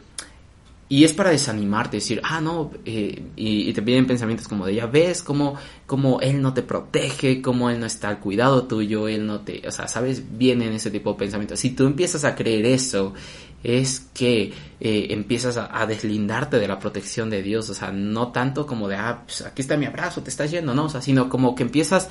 y 0.89 1.03
es 1.03 1.13
para 1.13 1.31
desanimarte, 1.31 1.97
decir, 1.97 2.21
ah, 2.23 2.41
no, 2.41 2.71
eh, 2.85 3.21
y, 3.35 3.73
te 3.73 3.81
vienen 3.81 4.07
pensamientos 4.07 4.47
como 4.47 4.67
de, 4.67 4.77
ya 4.77 4.87
ves, 4.87 5.21
como, 5.23 5.57
como 5.85 6.21
él 6.21 6.41
no 6.41 6.55
te 6.55 6.63
protege, 6.63 7.43
como 7.43 7.71
él 7.71 7.81
no 7.81 7.87
está 7.87 8.09
al 8.09 8.21
cuidado 8.21 8.67
tuyo, 8.67 9.09
él 9.09 9.27
no 9.27 9.41
te, 9.41 9.67
o 9.67 9.73
sea, 9.73 9.89
sabes, 9.89 10.23
vienen 10.39 10.73
ese 10.73 10.93
tipo 10.93 11.13
de 11.13 11.19
pensamientos. 11.19 11.59
Si 11.59 11.71
tú 11.71 11.87
empiezas 11.87 12.25
a 12.25 12.37
creer 12.37 12.67
eso, 12.67 13.15
es 13.65 14.09
que 14.15 14.53
eh, 14.79 15.07
empiezas 15.11 15.57
a, 15.57 15.87
deslindarte 15.87 16.61
de 16.61 16.69
la 16.69 16.79
protección 16.79 17.31
de 17.31 17.43
Dios, 17.43 17.69
o 17.69 17.75
sea, 17.75 17.91
no 17.91 18.31
tanto 18.31 18.65
como 18.65 18.87
de, 18.87 18.95
ah, 18.95 19.23
pues 19.27 19.41
aquí 19.43 19.63
está 19.63 19.77
mi 19.77 19.87
abrazo, 19.87 20.23
te 20.23 20.31
estás 20.31 20.53
yendo, 20.53 20.73
no, 20.73 20.85
o 20.85 20.89
sea, 20.89 21.03
sino 21.03 21.29
como 21.29 21.57
que 21.57 21.65
empiezas 21.65 22.09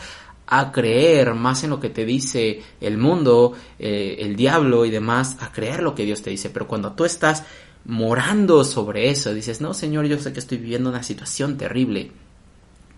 a 0.48 0.72
creer 0.72 1.34
más 1.34 1.64
en 1.64 1.72
lo 1.72 1.80
que 1.80 1.90
te 1.90 2.06
dice 2.06 2.62
el 2.82 2.98
mundo, 2.98 3.54
eh, 3.80 4.18
el 4.20 4.36
diablo 4.36 4.86
y 4.86 4.92
demás, 4.92 5.38
a 5.40 5.52
creer 5.52 5.82
lo 5.82 5.96
que 5.96 6.06
Dios 6.06 6.22
te 6.22 6.30
dice. 6.30 6.50
Pero 6.50 6.68
cuando 6.68 6.94
tú 6.94 7.06
estás 7.06 7.44
morando 7.86 8.64
sobre 8.64 9.10
eso. 9.10 9.34
Dices, 9.34 9.62
no, 9.62 9.74
Señor, 9.74 10.06
yo 10.06 10.20
sé 10.20 10.34
que 10.34 10.40
estoy 10.40 10.58
viviendo 10.58 10.90
una 10.90 11.04
situación 11.04 11.58
terrible, 11.58 12.12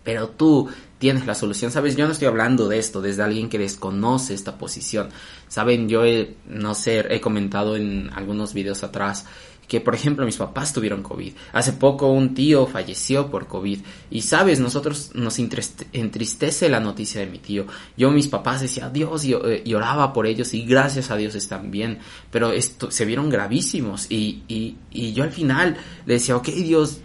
pero 0.03 0.29
tú 0.29 0.69
tienes 0.99 1.25
la 1.25 1.35
solución. 1.35 1.71
Sabes, 1.71 1.95
yo 1.95 2.05
no 2.05 2.13
estoy 2.13 2.27
hablando 2.27 2.67
de 2.67 2.79
esto 2.79 3.01
desde 3.01 3.23
alguien 3.23 3.49
que 3.49 3.59
desconoce 3.59 4.33
esta 4.33 4.57
posición. 4.57 5.09
Saben, 5.47 5.89
yo 5.89 6.05
he, 6.05 6.35
no 6.47 6.73
sé, 6.73 7.05
he 7.09 7.21
comentado 7.21 7.75
en 7.75 8.09
algunos 8.13 8.53
videos 8.53 8.83
atrás 8.83 9.25
que 9.67 9.81
por 9.81 9.95
ejemplo 9.95 10.25
mis 10.25 10.37
papás 10.37 10.73
tuvieron 10.73 11.03
COVID. 11.03 11.33
Hace 11.53 11.73
poco 11.73 12.07
un 12.07 12.33
tío 12.33 12.67
falleció 12.67 13.29
por 13.29 13.47
COVID. 13.47 13.79
Y 14.09 14.21
sabes, 14.21 14.59
nosotros 14.59 15.11
nos 15.13 15.37
entristece 15.39 16.69
la 16.69 16.79
noticia 16.79 17.21
de 17.21 17.27
mi 17.27 17.39
tío. 17.39 17.65
Yo 17.97 18.09
mis 18.11 18.27
papás 18.27 18.61
decía 18.61 18.89
Dios 18.89 19.25
eh, 19.25 19.61
y, 19.65 19.73
oraba 19.73 20.13
por 20.13 20.25
ellos 20.25 20.53
y 20.53 20.63
gracias 20.63 21.11
a 21.11 21.17
Dios 21.17 21.35
están 21.35 21.69
bien. 21.69 21.99
Pero 22.31 22.51
esto, 22.51 22.91
se 22.91 23.05
vieron 23.05 23.29
gravísimos 23.29 24.09
y, 24.09 24.43
y, 24.47 24.77
y 24.91 25.13
yo 25.13 25.23
al 25.23 25.31
final 25.31 25.77
le 26.05 26.13
decía, 26.13 26.37
ok 26.37 26.47
Dios, 26.47 26.99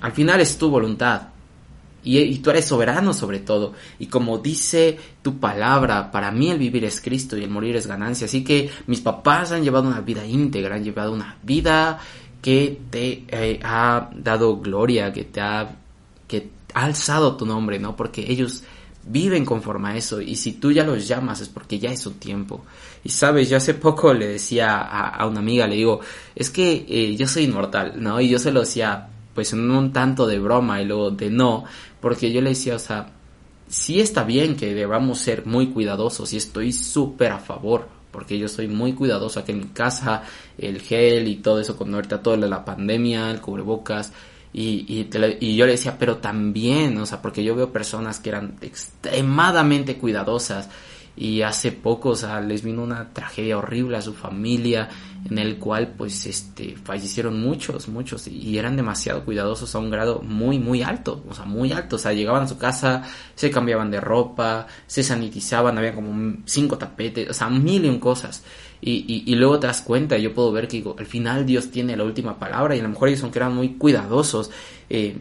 al 0.00 0.12
final 0.12 0.40
es 0.40 0.58
tu 0.58 0.68
voluntad. 0.68 1.28
Y, 2.02 2.38
tú 2.38 2.50
eres 2.50 2.64
soberano 2.64 3.12
sobre 3.12 3.40
todo. 3.40 3.74
Y 3.98 4.06
como 4.06 4.38
dice 4.38 4.98
tu 5.22 5.38
palabra, 5.38 6.10
para 6.10 6.30
mí 6.30 6.50
el 6.50 6.58
vivir 6.58 6.84
es 6.84 7.00
Cristo 7.00 7.36
y 7.36 7.44
el 7.44 7.50
morir 7.50 7.76
es 7.76 7.86
ganancia. 7.86 8.26
Así 8.26 8.42
que 8.42 8.70
mis 8.86 9.00
papás 9.00 9.52
han 9.52 9.62
llevado 9.62 9.88
una 9.88 10.00
vida 10.00 10.24
íntegra, 10.26 10.76
han 10.76 10.84
llevado 10.84 11.12
una 11.12 11.36
vida 11.42 11.98
que 12.40 12.78
te 12.90 13.24
eh, 13.28 13.60
ha 13.62 14.10
dado 14.14 14.56
gloria, 14.56 15.12
que 15.12 15.24
te 15.24 15.40
ha, 15.40 15.76
que 16.26 16.48
ha 16.74 16.84
alzado 16.84 17.36
tu 17.36 17.44
nombre, 17.44 17.78
¿no? 17.78 17.96
Porque 17.96 18.24
ellos 18.30 18.64
viven 19.02 19.44
conforme 19.44 19.90
a 19.90 19.96
eso 19.96 20.20
y 20.20 20.36
si 20.36 20.52
tú 20.52 20.72
ya 20.72 20.84
los 20.84 21.08
llamas 21.08 21.40
es 21.40 21.48
porque 21.48 21.78
ya 21.78 21.90
es 21.90 22.00
su 22.00 22.12
tiempo. 22.12 22.64
Y 23.02 23.08
sabes, 23.08 23.48
yo 23.48 23.56
hace 23.56 23.74
poco 23.74 24.12
le 24.12 24.26
decía 24.26 24.78
a, 24.78 25.26
una 25.26 25.40
amiga, 25.40 25.66
le 25.66 25.76
digo, 25.76 26.00
es 26.34 26.50
que 26.50 26.84
eh, 26.88 27.16
yo 27.16 27.26
soy 27.26 27.44
inmortal, 27.44 27.94
¿no? 27.96 28.20
Y 28.20 28.28
yo 28.28 28.38
se 28.38 28.52
lo 28.52 28.60
decía 28.60 29.08
pues 29.40 29.54
un 29.54 29.90
tanto 29.90 30.26
de 30.26 30.38
broma 30.38 30.82
y 30.82 30.84
luego 30.84 31.12
de 31.12 31.30
no, 31.30 31.64
porque 31.98 32.30
yo 32.30 32.42
le 32.42 32.50
decía, 32.50 32.76
o 32.76 32.78
sea, 32.78 33.10
sí 33.66 33.98
está 33.98 34.22
bien 34.22 34.54
que 34.54 34.74
debamos 34.74 35.18
ser 35.18 35.46
muy 35.46 35.68
cuidadosos 35.68 36.30
y 36.34 36.36
estoy 36.36 36.74
súper 36.74 37.32
a 37.32 37.38
favor, 37.38 37.88
porque 38.10 38.38
yo 38.38 38.48
soy 38.48 38.68
muy 38.68 38.92
cuidadoso 38.92 39.40
aquí 39.40 39.52
en 39.52 39.60
mi 39.60 39.68
casa, 39.68 40.24
el 40.58 40.82
gel 40.82 41.26
y 41.26 41.36
todo 41.36 41.58
eso, 41.58 41.74
con 41.74 41.94
ahorita 41.94 42.22
toda 42.22 42.36
la 42.36 42.66
pandemia, 42.66 43.30
el 43.30 43.40
cubrebocas, 43.40 44.12
y, 44.52 44.84
y, 44.86 45.08
y, 45.40 45.56
yo 45.56 45.64
le 45.64 45.72
decía, 45.72 45.96
pero 45.98 46.18
también, 46.18 46.98
o 46.98 47.06
sea, 47.06 47.22
porque 47.22 47.42
yo 47.42 47.54
veo 47.54 47.72
personas 47.72 48.20
que 48.20 48.28
eran 48.28 48.58
extremadamente 48.60 49.96
cuidadosas 49.96 50.68
y 51.16 51.42
hace 51.42 51.72
poco, 51.72 52.10
o 52.10 52.16
sea, 52.16 52.40
les 52.40 52.62
vino 52.62 52.82
una 52.82 53.12
tragedia 53.12 53.58
horrible 53.58 53.96
a 53.96 54.02
su 54.02 54.14
familia 54.14 54.88
en 55.28 55.38
el 55.38 55.58
cual 55.58 55.94
pues 55.96 56.26
este 56.26 56.76
fallecieron 56.76 57.40
muchos, 57.40 57.88
muchos 57.88 58.26
y 58.26 58.56
eran 58.56 58.76
demasiado 58.76 59.24
cuidadosos 59.24 59.74
a 59.74 59.78
un 59.78 59.90
grado 59.90 60.22
muy 60.22 60.58
muy 60.58 60.82
alto, 60.82 61.24
o 61.28 61.34
sea, 61.34 61.44
muy 61.44 61.72
alto, 61.72 61.96
o 61.96 61.98
sea, 61.98 62.12
llegaban 62.12 62.44
a 62.44 62.48
su 62.48 62.56
casa, 62.56 63.02
se 63.34 63.50
cambiaban 63.50 63.90
de 63.90 64.00
ropa, 64.00 64.66
se 64.86 65.02
sanitizaban, 65.02 65.76
había 65.76 65.94
como 65.94 66.36
cinco 66.46 66.78
tapetes, 66.78 67.28
o 67.28 67.34
sea, 67.34 67.48
mil 67.48 67.84
y 67.84 67.88
un 67.88 67.98
cosas. 67.98 68.42
Y, 68.82 69.24
y, 69.26 69.34
luego 69.34 69.60
te 69.60 69.66
das 69.66 69.82
cuenta, 69.82 70.16
yo 70.16 70.32
puedo 70.32 70.52
ver 70.52 70.66
que 70.66 70.82
al 70.98 71.04
final 71.04 71.44
Dios 71.44 71.70
tiene 71.70 71.94
la 71.98 72.04
última 72.04 72.38
palabra 72.38 72.74
y 72.74 72.80
a 72.80 72.82
lo 72.82 72.88
mejor 72.88 73.08
ellos 73.08 73.20
son 73.20 73.30
que 73.30 73.38
eran 73.38 73.54
muy 73.54 73.74
cuidadosos. 73.74 74.50
Eh, 74.88 75.18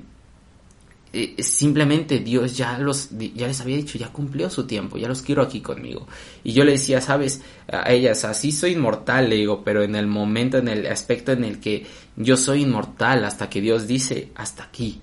eh, 1.12 1.42
simplemente 1.42 2.20
Dios 2.20 2.56
ya 2.56 2.78
los 2.78 3.10
ya 3.18 3.48
les 3.48 3.62
había 3.62 3.78
dicho 3.78 3.98
ya 3.98 4.10
cumplió 4.10 4.50
su 4.50 4.68
tiempo 4.68 4.98
ya 4.98 5.08
los 5.08 5.24
quiero 5.24 5.42
aquí 5.42 5.60
conmigo 5.60 6.08
y 6.44 6.54
yo 6.54 6.64
le 6.64 6.74
decía 6.74 7.02
sabes 7.02 7.42
a 7.68 7.92
ellas 7.92 8.26
así 8.26 8.52
soy 8.52 8.74
inmortal 8.74 9.28
le 9.28 9.38
digo 9.38 9.64
pero 9.64 9.82
en 9.82 9.96
el 9.96 10.06
momento 10.06 10.60
en 10.60 10.68
el 10.68 10.86
aspecto 10.86 11.32
en 11.32 11.44
el 11.44 11.60
que 11.60 11.86
yo 12.16 12.38
soy 12.38 12.62
inmortal 12.62 13.26
hasta 13.26 13.50
que 13.50 13.60
Dios 13.60 13.88
dice 13.88 14.30
hasta 14.36 14.64
aquí 14.64 15.02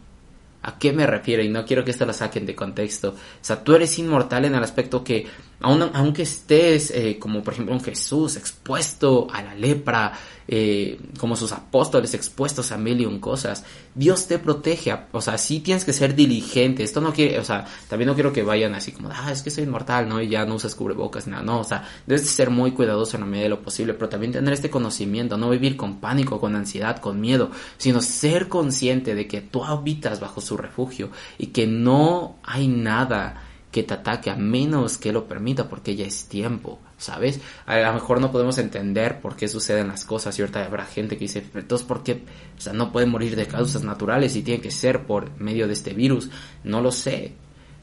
¿A 0.67 0.81
qué 0.81 0.93
me 0.93 1.07
refiero? 1.07 1.45
Y 1.45 1.49
no 1.49 1.65
quiero 1.65 1.85
que 1.85 1.93
esto 1.93 2.07
lo 2.07 2.13
saquen 2.13 2.45
de 2.45 2.57
contexto. 2.57 3.11
O 3.11 3.15
sea, 3.41 3.63
tú 3.63 3.77
eres 3.77 4.01
inmortal 4.01 4.47
en 4.47 4.57
el 4.57 4.65
aspecto 4.65 5.05
que, 5.05 5.25
aunque 5.61 6.23
estés, 6.23 6.91
eh, 6.91 7.19
como 7.19 7.43
por 7.43 7.55
ejemplo 7.55 7.75
un 7.75 7.81
Jesús, 7.81 8.37
expuesto 8.37 9.27
a 9.33 9.43
la 9.43 9.55
lepra, 9.55 10.13
eh, 10.49 11.01
como 11.19 11.35
sus 11.35 11.51
apóstoles 11.51 12.15
expuestos 12.15 12.71
a 12.71 12.79
mil 12.79 13.01
y 13.01 13.07
un 13.07 13.19
cosas. 13.19 13.65
Dios 13.95 14.29
te 14.29 14.39
protege, 14.39 14.97
o 15.11 15.21
sea, 15.21 15.39
sí 15.39 15.61
tienes 15.61 15.85
que 15.85 15.93
ser 15.93 16.15
diligente. 16.15 16.85
Esto 16.85 17.01
no 17.01 17.13
quiere, 17.13 17.39
o 17.39 17.45
sea, 17.45 17.65
también 17.89 18.09
no 18.09 18.15
quiero 18.15 18.33
que 18.33 18.43
vayan 18.43 18.75
así 18.75 18.93
como, 18.93 19.09
ah, 19.11 19.33
es 19.33 19.43
que 19.43 19.51
soy 19.51 19.65
inmortal, 19.65 20.09
¿no? 20.09 20.21
Y 20.21 20.29
ya 20.29 20.45
no 20.45 20.55
usas 20.55 20.75
cubrebocas, 20.75 21.27
nada, 21.27 21.43
no, 21.43 21.61
o 21.61 21.65
sea, 21.65 21.89
debes 22.07 22.29
ser 22.29 22.51
muy 22.51 22.73
cuidadoso 22.73 23.17
en 23.17 23.23
la 23.23 23.27
medida 23.27 23.45
de 23.45 23.51
lo 23.51 23.63
posible, 23.63 23.95
pero 23.95 24.09
también 24.09 24.33
tener 24.33 24.53
este 24.53 24.71
conocimiento, 24.71 25.37
no 25.37 25.51
vivir 25.51 25.77
con 25.77 25.99
pánico, 25.99 26.39
con 26.39 26.55
ansiedad, 26.55 26.99
con 26.99 27.21
miedo, 27.21 27.51
sino 27.79 28.01
ser 28.03 28.49
consciente 28.49 29.15
de 29.15 29.27
que 29.27 29.41
tú 29.41 29.65
habitas 29.65 30.21
bajo 30.21 30.41
su 30.41 30.57
refugio 30.57 31.11
y 31.39 31.49
que 31.49 31.67
no 31.67 32.37
hay 32.45 32.69
nada 32.69 33.46
que 33.76 33.83
te 33.83 33.92
ataque 33.92 34.30
a 34.30 34.37
menos 34.37 34.97
que 34.97 35.12
lo 35.12 35.28
permita 35.28 35.68
porque 35.68 35.95
ya 35.95 36.06
es 36.06 36.28
tiempo, 36.28 36.78
¿sabes? 36.97 37.42
A 37.66 37.78
lo 37.78 37.92
mejor 37.92 38.23
no 38.23 38.33
podemos 38.33 38.56
entender 38.56 39.21
por 39.21 39.37
qué 39.37 39.49
suceden 39.49 39.88
las 39.88 40.06
cosas 40.06 40.40
ahorita 40.40 40.64
habrá 40.64 40.87
gente 40.87 41.18
que 41.18 41.26
dice, 41.26 41.45
entonces 41.52 41.87
¿por 41.87 42.02
qué? 42.02 42.23
O 42.56 42.61
sea, 42.62 42.73
no 42.73 42.90
puede 42.90 43.04
morir 43.04 43.37
de 43.37 43.47
causas 43.47 43.85
naturales 43.85 44.35
y 44.35 44.40
tiene 44.40 44.62
que 44.62 44.71
ser 44.71 45.04
por 45.04 45.38
medio 45.38 45.66
de 45.66 45.75
este 45.75 45.92
virus. 45.92 46.30
No 46.64 46.80
lo 46.80 46.90
sé, 46.90 47.35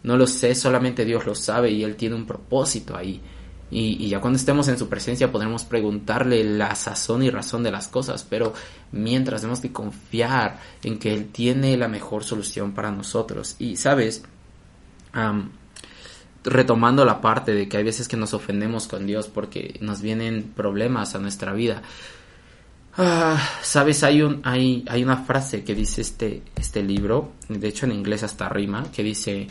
no 0.02 0.18
lo 0.18 0.26
sé, 0.26 0.56
solamente 0.56 1.06
Dios 1.06 1.28
lo 1.28 1.36
sabe 1.36 1.70
y 1.70 1.84
Él 1.84 1.96
tiene 1.96 2.16
un 2.16 2.26
propósito 2.26 2.98
ahí. 2.98 3.22
Y, 3.70 4.04
y, 4.04 4.10
ya 4.10 4.20
cuando 4.20 4.38
estemos 4.38 4.68
en 4.70 4.80
su 4.80 4.90
presencia 4.90 5.32
podremos 5.32 5.64
preguntarle 5.64 6.44
la 6.44 6.74
sazón 6.74 7.22
y 7.22 7.30
razón 7.30 7.62
de 7.62 7.70
las 7.70 7.88
cosas, 7.88 8.26
pero 8.28 8.54
mientras 8.92 9.42
tenemos 9.42 9.60
que 9.60 9.72
confiar 9.72 10.60
en 10.82 10.98
que 10.98 11.14
Él 11.14 11.28
tiene 11.28 11.78
la 11.78 11.88
mejor 11.88 12.24
solución 12.24 12.72
para 12.72 12.90
nosotros. 12.90 13.58
Y 13.60 13.76
sabes, 13.76 14.24
retomando 16.44 17.06
la 17.06 17.22
parte 17.22 17.54
de 17.54 17.68
que 17.68 17.78
hay 17.78 17.84
veces 17.84 18.08
que 18.08 18.18
nos 18.18 18.34
ofendemos 18.34 18.88
con 18.88 19.06
Dios 19.06 19.28
porque 19.28 19.78
nos 19.82 20.02
vienen 20.02 20.52
problemas 20.56 21.16
a 21.16 21.20
nuestra 21.20 21.54
vida. 21.54 21.82
Ah, 22.98 23.38
Sabes, 23.62 24.04
hay 24.04 24.22
un, 24.22 24.42
hay, 24.44 24.84
hay 24.88 25.04
una 25.04 25.18
frase 25.18 25.64
que 25.64 25.74
dice 25.74 26.02
este, 26.02 26.44
este 26.56 26.84
libro, 26.84 27.32
de 27.50 27.68
hecho 27.68 27.86
en 27.86 27.94
inglés 27.94 28.24
hasta 28.24 28.50
rima, 28.50 28.86
que 28.92 29.04
dice 29.04 29.48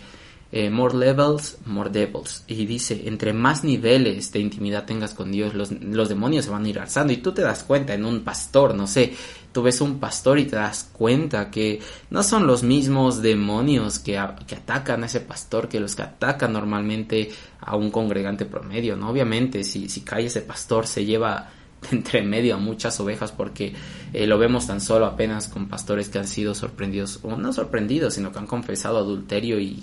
eh, 0.54 0.68
more 0.68 0.94
levels, 0.94 1.56
more 1.64 1.88
devils. 1.88 2.44
Y 2.47 2.66
dice, 2.66 3.04
entre 3.06 3.32
más 3.32 3.64
niveles 3.64 4.30
de 4.32 4.40
intimidad 4.40 4.85
tengas 4.85 5.14
con 5.14 5.32
Dios, 5.32 5.54
los, 5.54 5.73
los 5.73 6.11
demonios 6.11 6.44
se 6.44 6.50
van 6.50 6.66
a 6.66 6.68
ir 6.68 6.78
alzando. 6.78 7.14
Y 7.14 7.16
tú 7.16 7.32
te 7.32 7.40
das 7.40 7.64
cuenta 7.64 7.94
en 7.94 8.04
un 8.04 8.21
pastor, 8.21 8.75
no 8.75 8.87
sé, 8.87 9.14
tú 9.50 9.62
ves 9.62 9.80
un 9.80 9.99
pastor 9.99 10.38
y 10.38 10.44
te 10.44 10.56
das 10.56 10.90
cuenta 10.92 11.50
que 11.50 11.80
no 12.11 12.23
son 12.23 12.47
los 12.47 12.62
mismos 12.62 13.23
demonios 13.23 13.99
que, 13.99 14.23
que 14.47 14.56
atacan 14.56 15.02
a 15.02 15.06
ese 15.06 15.21
pastor 15.21 15.71
que 15.71 15.80
los 15.80 15.97
que 15.97 16.02
atacan 16.02 16.52
normalmente 16.52 17.30
a 17.59 17.75
un 17.75 17.90
congregante 17.90 18.44
promedio, 18.44 18.94
¿no? 18.94 19.09
Obviamente, 19.09 19.64
si, 19.64 19.88
si 19.88 20.02
cae 20.02 20.26
ese 20.26 20.42
pastor, 20.42 20.87
se 20.87 21.06
lleva 21.06 21.49
entre 21.90 22.21
medio 22.21 22.56
a 22.56 22.59
muchas 22.59 23.00
ovejas 23.00 23.32
porque 23.32 23.73
eh, 24.12 24.26
lo 24.26 24.37
vemos 24.37 24.66
tan 24.66 24.82
solo 24.82 25.06
apenas 25.06 25.49
con 25.49 25.68
pastores 25.68 26.11
que 26.11 26.18
han 26.18 26.28
sido 26.28 26.54
sorprendidos, 26.54 27.21
o 27.23 27.37
no 27.37 27.54
sorprendidos, 27.54 28.12
sino 28.12 28.32
que 28.32 28.38
han 28.38 28.47
confesado 28.47 28.99
adulterio 28.99 29.59
y, 29.59 29.82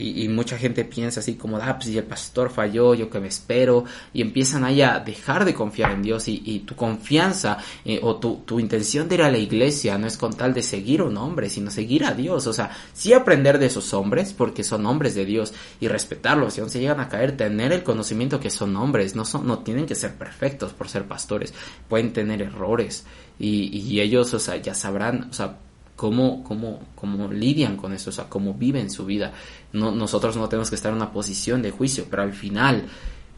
y, 0.00 0.28
mucha 0.28 0.56
gente 0.56 0.84
piensa 0.84 1.20
así 1.20 1.34
como, 1.34 1.58
ah, 1.58 1.76
pues 1.76 1.88
si 1.88 1.98
el 1.98 2.04
pastor 2.04 2.50
falló, 2.50 2.94
yo 2.94 3.10
que 3.10 3.20
me 3.20 3.28
espero, 3.28 3.84
y 4.12 4.22
empiezan 4.22 4.64
ahí 4.64 4.82
a 4.82 5.00
dejar 5.00 5.44
de 5.44 5.54
confiar 5.54 5.92
en 5.92 6.02
Dios 6.02 6.28
y, 6.28 6.60
tu 6.60 6.74
confianza 6.74 7.58
eh, 7.84 8.00
o 8.02 8.16
tu, 8.16 8.36
tu, 8.44 8.60
intención 8.60 9.08
de 9.08 9.16
ir 9.16 9.22
a 9.22 9.30
la 9.30 9.38
iglesia 9.38 9.98
no 9.98 10.06
es 10.06 10.16
con 10.16 10.34
tal 10.34 10.54
de 10.54 10.62
seguir 10.62 11.00
a 11.00 11.04
un 11.04 11.16
hombre, 11.16 11.48
sino 11.48 11.70
seguir 11.70 12.04
a 12.04 12.14
Dios, 12.14 12.46
o 12.46 12.52
sea, 12.52 12.70
sí 12.92 13.12
aprender 13.12 13.58
de 13.58 13.66
esos 13.66 13.92
hombres, 13.94 14.32
porque 14.32 14.64
son 14.64 14.86
hombres 14.86 15.14
de 15.14 15.24
Dios, 15.24 15.52
y 15.80 15.88
respetarlos, 15.88 16.56
y 16.56 16.60
aún 16.60 16.70
se 16.70 16.80
llegan 16.80 17.00
a 17.00 17.08
caer, 17.08 17.36
tener 17.36 17.72
el 17.72 17.82
conocimiento 17.82 18.40
que 18.40 18.50
son 18.50 18.76
hombres, 18.76 19.14
no, 19.14 19.24
son, 19.24 19.46
no 19.46 19.60
tienen 19.60 19.86
que 19.86 19.94
ser 19.94 20.14
perfectos 20.14 20.72
por 20.72 20.88
ser 20.88 21.04
pastores, 21.04 21.54
pueden 21.88 22.12
tener 22.12 22.42
errores, 22.42 23.04
y, 23.38 23.76
y 23.76 24.00
ellos, 24.00 24.32
o 24.34 24.38
sea, 24.38 24.56
ya 24.56 24.74
sabrán, 24.74 25.28
o 25.30 25.32
sea, 25.32 25.58
cómo, 26.00 26.42
cómo, 26.42 26.80
cómo 26.94 27.30
lidian 27.30 27.76
con 27.76 27.92
eso, 27.92 28.08
o 28.08 28.12
sea, 28.14 28.24
cómo 28.24 28.54
viven 28.54 28.90
su 28.90 29.04
vida. 29.04 29.34
No, 29.74 29.92
nosotros 29.92 30.34
no 30.34 30.48
tenemos 30.48 30.70
que 30.70 30.76
estar 30.76 30.92
en 30.92 30.96
una 30.96 31.12
posición 31.12 31.60
de 31.60 31.72
juicio, 31.72 32.06
pero 32.08 32.22
al 32.22 32.32
final 32.32 32.86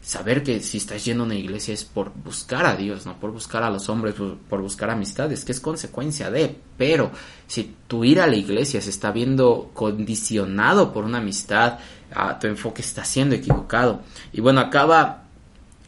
saber 0.01 0.45
que 0.45 0.61
si 0.61 0.79
estás 0.79 1.05
yendo 1.05 1.25
a 1.25 1.27
una 1.27 1.35
iglesia 1.35 1.75
es 1.75 1.85
por 1.85 2.13
buscar 2.15 2.65
a 2.65 2.77
Dios, 2.77 3.05
no 3.05 3.19
por 3.19 3.33
buscar 3.33 3.65
a 3.65 3.71
los 3.71 3.89
hombres, 3.89 4.15
por, 4.15 4.63
buscar 4.63 4.91
amistades, 4.91 5.45
que 5.45 5.51
es 5.51 5.59
consecuencia 5.59 6.31
de, 6.31 6.57
pero 6.77 7.11
si 7.49 7.75
tu 7.89 8.05
ir 8.05 8.21
a 8.21 8.29
la 8.29 8.37
iglesia 8.37 8.81
se 8.81 8.91
está 8.91 9.11
viendo 9.11 9.73
condicionado 9.75 10.93
por 10.93 11.05
una 11.05 11.19
amistad, 11.19 11.81
ah, 12.15 12.39
tu 12.39 12.47
enfoque 12.47 12.83
está 12.83 13.05
siendo 13.05 13.35
equivocado. 13.35 14.03
Y 14.33 14.41
bueno, 14.41 14.61
acaba 14.61 15.22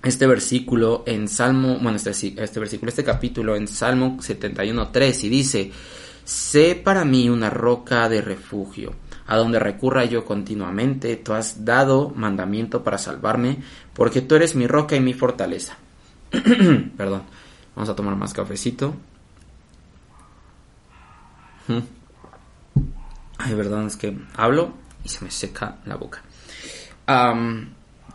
este 0.04 0.26
versículo 0.26 1.02
en 1.06 1.28
Salmo, 1.28 1.78
bueno, 1.80 1.96
este, 1.96 2.10
este 2.10 2.60
versículo, 2.60 2.90
este 2.90 3.04
capítulo 3.04 3.56
en 3.56 3.66
Salmo 3.66 4.18
71.3 4.18 5.24
y 5.24 5.28
dice, 5.28 5.72
Sé 6.24 6.80
para 6.82 7.04
mí 7.04 7.28
una 7.28 7.50
roca 7.50 8.08
de 8.08 8.22
refugio, 8.22 8.94
a 9.26 9.36
donde 9.36 9.58
recurra 9.58 10.06
yo 10.06 10.24
continuamente. 10.24 11.16
Tú 11.16 11.34
has 11.34 11.64
dado 11.64 12.10
mandamiento 12.10 12.82
para 12.82 12.96
salvarme, 12.96 13.58
porque 13.92 14.22
tú 14.22 14.34
eres 14.34 14.54
mi 14.54 14.66
roca 14.66 14.96
y 14.96 15.00
mi 15.00 15.12
fortaleza. 15.12 15.76
Perdón, 16.96 17.22
vamos 17.76 17.88
a 17.90 17.94
tomar 17.94 18.16
más 18.16 18.32
cafecito. 18.32 18.94
Ay, 23.36 23.54
verdad, 23.54 23.86
es 23.86 23.96
que 23.96 24.16
hablo 24.36 24.72
y 25.04 25.08
se 25.10 25.24
me 25.24 25.30
seca 25.30 25.76
la 25.84 25.96
boca. 25.96 26.22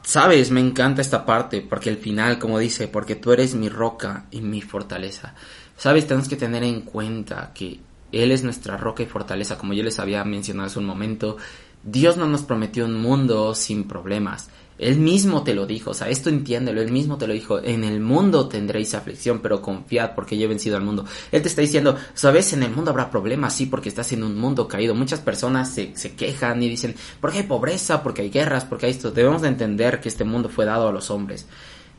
Sabes, 0.03 0.49
me 0.49 0.59
encanta 0.59 1.01
esta 1.01 1.25
parte, 1.25 1.61
porque 1.61 1.89
al 1.89 1.97
final, 1.97 2.39
como 2.39 2.57
dice, 2.57 2.87
porque 2.87 3.15
tú 3.15 3.31
eres 3.31 3.53
mi 3.53 3.69
roca 3.69 4.25
y 4.31 4.41
mi 4.41 4.61
fortaleza. 4.61 5.35
Sabes, 5.77 6.07
tenemos 6.07 6.27
que 6.27 6.35
tener 6.35 6.63
en 6.63 6.81
cuenta 6.81 7.51
que 7.53 7.79
él 8.11 8.31
es 8.31 8.43
nuestra 8.43 8.77
roca 8.77 9.03
y 9.03 9.05
fortaleza, 9.05 9.57
como 9.57 9.73
yo 9.73 9.83
les 9.83 9.99
había 9.99 10.23
mencionado 10.23 10.67
hace 10.67 10.79
un 10.79 10.85
momento. 10.85 11.37
Dios 11.83 12.17
no 12.17 12.27
nos 12.27 12.43
prometió 12.43 12.85
un 12.85 13.01
mundo 13.01 13.55
sin 13.55 13.87
problemas. 13.87 14.49
Él 14.79 14.97
mismo 14.97 15.43
te 15.43 15.53
lo 15.53 15.65
dijo, 15.65 15.91
o 15.91 15.93
sea, 15.93 16.07
esto 16.07 16.29
entiéndelo, 16.29 16.81
Él 16.81 16.91
mismo 16.91 17.17
te 17.17 17.27
lo 17.27 17.33
dijo, 17.33 17.61
en 17.61 17.83
el 17.83 17.99
mundo 17.99 18.47
tendréis 18.47 18.95
aflicción, 18.95 19.41
pero 19.41 19.61
confiad 19.61 20.15
porque 20.15 20.37
yo 20.37 20.45
he 20.45 20.47
vencido 20.47 20.77
al 20.77 20.83
mundo. 20.83 21.05
Él 21.33 21.41
te 21.41 21.49
está 21.49 21.61
diciendo, 21.61 21.97
sabes, 22.13 22.53
en 22.53 22.63
el 22.63 22.71
mundo 22.71 22.91
habrá 22.91 23.11
problemas, 23.11 23.53
sí, 23.53 23.65
porque 23.65 23.89
estás 23.89 24.13
en 24.13 24.23
un 24.23 24.39
mundo 24.39 24.69
caído. 24.69 24.95
Muchas 24.95 25.19
personas 25.19 25.69
se, 25.69 25.97
se 25.97 26.15
quejan 26.15 26.63
y 26.63 26.69
dicen, 26.69 26.95
porque 27.19 27.39
hay 27.39 27.43
pobreza, 27.43 28.01
porque 28.01 28.21
hay 28.21 28.29
guerras, 28.29 28.63
porque 28.63 28.85
hay 28.85 28.93
esto. 28.93 29.11
Debemos 29.11 29.41
de 29.41 29.49
entender 29.49 29.99
que 29.99 30.07
este 30.07 30.23
mundo 30.23 30.47
fue 30.47 30.63
dado 30.63 30.87
a 30.87 30.93
los 30.93 31.11
hombres. 31.11 31.45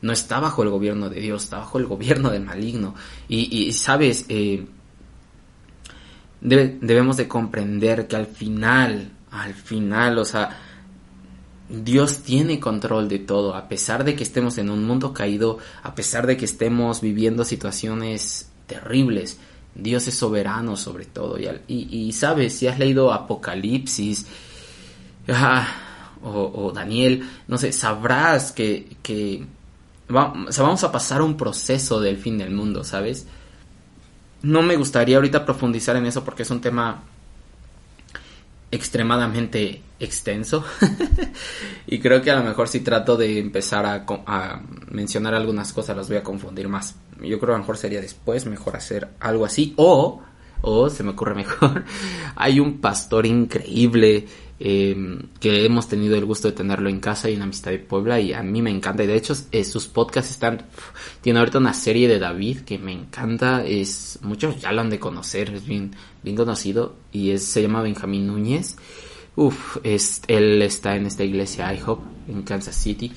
No 0.01 0.11
está 0.11 0.39
bajo 0.39 0.63
el 0.63 0.69
gobierno 0.69 1.07
de 1.07 1.19
Dios, 1.21 1.43
está 1.43 1.59
bajo 1.59 1.77
el 1.77 1.85
gobierno 1.85 2.31
del 2.31 2.43
maligno. 2.43 2.95
Y, 3.29 3.67
y 3.67 3.73
sabes, 3.73 4.25
eh, 4.27 4.65
debemos 6.41 7.17
de 7.17 7.27
comprender 7.27 8.07
que 8.07 8.15
al 8.15 8.25
final, 8.25 9.11
al 9.31 9.53
final, 9.53 10.17
o 10.17 10.25
sea, 10.25 10.57
Dios 11.69 12.19
tiene 12.19 12.59
control 12.59 13.07
de 13.07 13.19
todo, 13.19 13.55
a 13.55 13.69
pesar 13.69 14.03
de 14.03 14.15
que 14.15 14.23
estemos 14.23 14.57
en 14.57 14.69
un 14.69 14.85
mundo 14.85 15.13
caído, 15.13 15.57
a 15.83 15.95
pesar 15.95 16.27
de 16.27 16.35
que 16.35 16.45
estemos 16.45 16.99
viviendo 16.99 17.45
situaciones 17.45 18.49
terribles, 18.67 19.39
Dios 19.73 20.05
es 20.07 20.15
soberano 20.15 20.75
sobre 20.75 21.05
todo. 21.05 21.37
Y, 21.39 21.47
y, 21.67 22.11
sabes, 22.11 22.57
si 22.57 22.67
has 22.67 22.77
leído 22.77 23.13
Apocalipsis 23.13 24.25
ah, 25.29 25.65
o, 26.21 26.71
Daniel, 26.75 27.23
no 27.47 27.57
sé, 27.57 27.71
sabrás 27.71 28.51
que, 28.51 28.97
que 29.01 29.45
vamos 30.09 30.83
a 30.83 30.91
pasar 30.91 31.21
un 31.21 31.37
proceso 31.37 32.01
del 32.01 32.17
fin 32.17 32.37
del 32.37 32.51
mundo, 32.51 32.83
¿sabes? 32.83 33.27
No 34.41 34.61
me 34.61 34.75
gustaría 34.75 35.15
ahorita 35.15 35.45
profundizar 35.45 35.95
en 35.95 36.05
eso 36.05 36.25
porque 36.25 36.43
es 36.43 36.49
un 36.51 36.59
tema 36.59 37.03
extremadamente 38.71 39.83
extenso 39.99 40.63
y 41.87 41.99
creo 41.99 42.21
que 42.21 42.31
a 42.31 42.35
lo 42.37 42.43
mejor 42.43 42.67
si 42.67 42.79
trato 42.79 43.17
de 43.17 43.37
empezar 43.37 43.85
a, 43.85 44.61
mencionar 44.89 45.35
algunas 45.35 45.73
cosas 45.73 45.95
las 45.95 46.07
voy 46.07 46.17
a 46.17 46.23
confundir 46.23 46.67
más. 46.67 46.95
Yo 47.21 47.37
creo 47.37 47.39
que 47.39 47.45
a 47.45 47.57
lo 47.57 47.59
mejor 47.59 47.77
sería 47.77 48.01
después 48.01 48.45
mejor 48.45 48.75
hacer 48.75 49.09
algo 49.19 49.45
así 49.45 49.73
o, 49.77 50.21
o 50.61 50.89
se 50.89 51.03
me 51.03 51.11
ocurre 51.11 51.35
mejor, 51.35 51.85
hay 52.35 52.59
un 52.59 52.79
pastor 52.79 53.25
increíble 53.25 54.27
eh, 54.63 54.95
que 55.39 55.65
hemos 55.65 55.87
tenido 55.87 56.15
el 56.15 56.25
gusto 56.25 56.47
de 56.47 56.53
tenerlo 56.53 56.87
en 56.87 56.99
casa 56.99 57.29
y 57.29 57.33
en 57.33 57.41
Amistad 57.41 57.71
de 57.71 57.79
Puebla 57.79 58.19
y 58.19 58.31
a 58.31 58.43
mí 58.43 58.61
me 58.61 58.69
encanta. 58.69 59.03
Y 59.03 59.07
de 59.07 59.15
hecho 59.15 59.33
eh, 59.51 59.63
sus 59.63 59.87
podcasts 59.87 60.29
están 60.31 60.65
tiene 61.21 61.39
ahorita 61.39 61.57
una 61.57 61.73
serie 61.73 62.07
de 62.07 62.19
David 62.19 62.59
que 62.59 62.77
me 62.77 62.91
encanta. 62.91 63.65
Es 63.65 64.19
muchos 64.21 64.61
ya 64.61 64.71
lo 64.71 64.81
han 64.81 64.91
de 64.91 64.99
conocer 64.99 65.49
es 65.49 65.65
bien 65.65 65.95
bien 66.21 66.35
conocido 66.35 66.95
y 67.11 67.31
es, 67.31 67.43
se 67.43 67.63
llama 67.63 67.81
Benjamín 67.81 68.27
Núñez. 68.27 68.77
Uf, 69.35 69.77
es, 69.83 70.21
él 70.27 70.61
está 70.61 70.95
en 70.95 71.07
esta 71.07 71.23
iglesia 71.23 71.73
IHOP 71.73 72.03
en 72.27 72.43
Kansas 72.43 72.75
City 72.75 73.11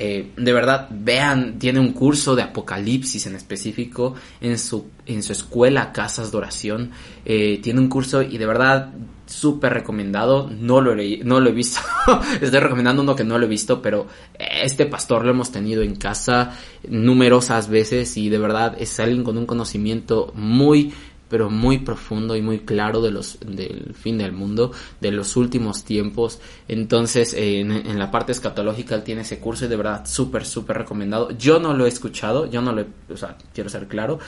eh, 0.00 0.30
de 0.36 0.52
verdad, 0.52 0.86
vean, 0.90 1.58
tiene 1.58 1.80
un 1.80 1.92
curso 1.92 2.36
de 2.36 2.42
Apocalipsis 2.42 3.26
en 3.26 3.34
específico 3.34 4.14
en 4.40 4.56
su, 4.56 4.86
en 5.06 5.24
su 5.24 5.32
escuela 5.32 5.92
Casas 5.92 6.30
de 6.30 6.38
Oración. 6.38 6.92
Eh, 7.24 7.58
tiene 7.60 7.80
un 7.80 7.88
curso 7.88 8.22
y 8.22 8.38
de 8.38 8.46
verdad 8.46 8.92
súper 9.26 9.74
recomendado. 9.74 10.48
No 10.48 10.80
lo, 10.80 10.96
he, 10.96 11.18
no 11.24 11.40
lo 11.40 11.50
he 11.50 11.52
visto. 11.52 11.80
Estoy 12.40 12.60
recomendando 12.60 13.02
uno 13.02 13.16
que 13.16 13.24
no 13.24 13.38
lo 13.38 13.46
he 13.46 13.48
visto, 13.48 13.82
pero 13.82 14.06
este 14.38 14.86
pastor 14.86 15.24
lo 15.24 15.32
hemos 15.32 15.50
tenido 15.50 15.82
en 15.82 15.96
casa 15.96 16.52
numerosas 16.88 17.68
veces 17.68 18.16
y 18.16 18.28
de 18.28 18.38
verdad 18.38 18.76
es 18.78 19.00
alguien 19.00 19.24
con 19.24 19.36
un 19.36 19.46
conocimiento 19.46 20.32
muy 20.36 20.92
pero 21.28 21.50
muy 21.50 21.78
profundo 21.78 22.36
y 22.36 22.42
muy 22.42 22.60
claro 22.60 23.00
de 23.00 23.10
los 23.10 23.38
del 23.40 23.94
fin 23.94 24.18
del 24.18 24.32
mundo, 24.32 24.72
de 25.00 25.12
los 25.12 25.36
últimos 25.36 25.84
tiempos. 25.84 26.40
Entonces, 26.68 27.34
en, 27.36 27.98
la 27.98 28.10
parte 28.10 28.32
escatológica 28.32 28.94
él 28.94 29.02
tiene 29.02 29.22
ese 29.22 29.38
curso 29.38 29.64
y 29.64 29.68
de 29.68 29.76
verdad 29.76 30.06
súper, 30.06 30.44
súper 30.44 30.78
recomendado. 30.78 31.30
Yo 31.32 31.58
no 31.58 31.74
lo 31.74 31.86
he 31.86 31.88
escuchado, 31.88 32.46
yo 32.46 32.62
no 32.62 32.72
lo 32.72 32.82
he, 32.82 32.86
o 33.12 33.16
sea, 33.16 33.36
quiero 33.54 33.70
ser 33.70 33.88
claro, 33.88 34.18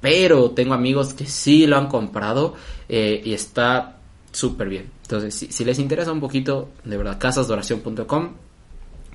pero 0.00 0.50
tengo 0.50 0.74
amigos 0.74 1.14
que 1.14 1.26
sí 1.26 1.66
lo 1.66 1.76
han 1.76 1.88
comprado 1.88 2.54
eh, 2.88 3.20
y 3.24 3.32
está 3.32 3.98
súper 4.32 4.68
bien. 4.68 4.90
Entonces, 5.02 5.34
si, 5.34 5.52
si, 5.52 5.64
les 5.64 5.78
interesa 5.78 6.12
un 6.12 6.20
poquito, 6.20 6.70
de 6.84 6.96
verdad, 6.96 7.18
casasdoración.com 7.18 8.30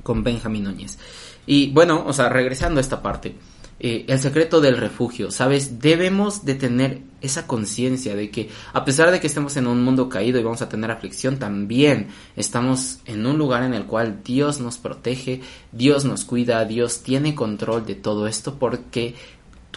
con 0.04 0.24
Benjamín 0.24 0.64
Núñez. 0.64 0.98
Y 1.46 1.72
bueno, 1.72 2.04
o 2.06 2.14
sea, 2.14 2.30
regresando 2.30 2.80
a 2.80 2.82
esta 2.82 3.02
parte. 3.02 3.36
Eh, 3.84 4.06
el 4.08 4.20
secreto 4.20 4.62
del 4.62 4.78
refugio, 4.78 5.32
¿sabes? 5.32 5.80
Debemos 5.80 6.46
de 6.46 6.54
tener 6.54 7.02
esa 7.20 7.48
conciencia 7.48 8.16
de 8.16 8.30
que 8.30 8.48
a 8.74 8.86
pesar 8.86 9.10
de 9.10 9.20
que 9.20 9.26
estemos 9.26 9.58
en 9.58 9.66
un 9.66 9.84
mundo 9.84 10.08
caído 10.08 10.40
y 10.40 10.44
vamos 10.44 10.62
a 10.62 10.70
tener 10.70 10.92
aflicción, 10.92 11.40
también 11.40 12.10
estamos 12.36 13.00
en 13.06 13.26
un 13.26 13.40
lugar 13.40 13.64
en 13.64 13.74
el 13.74 13.88
cual 13.88 14.22
Dios 14.24 14.60
nos 14.60 14.78
protege, 14.78 15.42
Dios 15.72 16.06
nos 16.06 16.26
cuida, 16.26 16.64
Dios 16.66 17.02
tiene 17.02 17.34
control 17.34 17.84
de 17.88 17.96
todo 17.96 18.28
esto 18.28 18.60
porque 18.60 19.16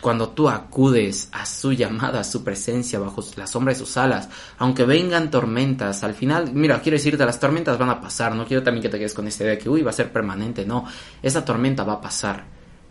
cuando 0.02 0.28
tú 0.28 0.50
acudes 0.50 1.30
a 1.32 1.46
su 1.46 1.72
llamada, 1.72 2.20
a 2.20 2.24
su 2.24 2.44
presencia 2.44 2.98
bajo 2.98 3.24
la 3.36 3.46
sombra 3.46 3.72
de 3.72 3.78
sus 3.78 3.96
alas, 3.96 4.28
aunque 4.58 4.84
vengan 4.84 5.30
tormentas, 5.30 6.04
al 6.04 6.12
final, 6.12 6.52
mira, 6.52 6.82
quiero 6.82 6.98
decirte, 6.98 7.24
las 7.24 7.40
tormentas 7.40 7.78
van 7.78 7.88
a 7.88 8.02
pasar, 8.02 8.34
no 8.34 8.44
quiero 8.44 8.62
también 8.62 8.82
que 8.82 8.90
te 8.90 8.98
quedes 8.98 9.14
con 9.14 9.26
esta 9.26 9.44
idea 9.44 9.54
de 9.54 9.60
que, 9.60 9.70
uy, 9.70 9.80
va 9.80 9.92
a 9.92 9.94
ser 9.94 10.12
permanente, 10.12 10.66
no, 10.66 10.84
esa 11.22 11.42
tormenta 11.42 11.84
va 11.84 11.94
a 11.94 12.00
pasar, 12.02 12.44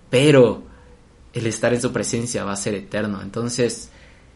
pero 0.09 0.72
el 1.33 1.47
estar 1.47 1.73
en 1.73 1.81
su 1.81 1.91
presencia 1.91 2.43
va 2.43 2.53
a 2.53 2.57
ser 2.57 2.75
eterno. 2.75 3.21
Entonces, 3.21 3.89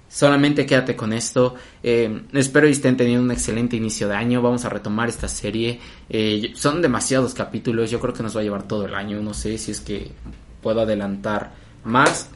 solamente 0.10 0.65
quédate 0.65 0.95
con 0.95 1.13
esto. 1.13 1.55
Eh, 1.83 2.23
espero 2.33 2.65
que 2.65 2.71
estén 2.71 2.97
teniendo 2.97 3.23
un 3.23 3.31
excelente 3.31 3.75
inicio 3.75 4.07
de 4.07 4.15
año. 4.15 4.41
Vamos 4.41 4.65
a 4.65 4.69
retomar 4.69 5.07
esta 5.10 5.27
serie. 5.27 5.79
Eh, 6.10 6.53
son 6.55 6.81
demasiados 6.81 7.33
capítulos. 7.33 7.91
Yo 7.91 7.99
creo 7.99 8.13
que 8.13 8.23
nos 8.23 8.36
va 8.36 8.41
a 8.41 8.43
llevar 8.43 8.63
todo 8.63 8.86
el 8.86 8.95
año. 8.95 9.21
No 9.21 9.33
sé 9.33 9.57
si 9.57 9.71
es 9.71 9.79
que 9.79 10.12
puedo 10.62 10.81
adelantar 10.81 11.51
más. 11.83 12.29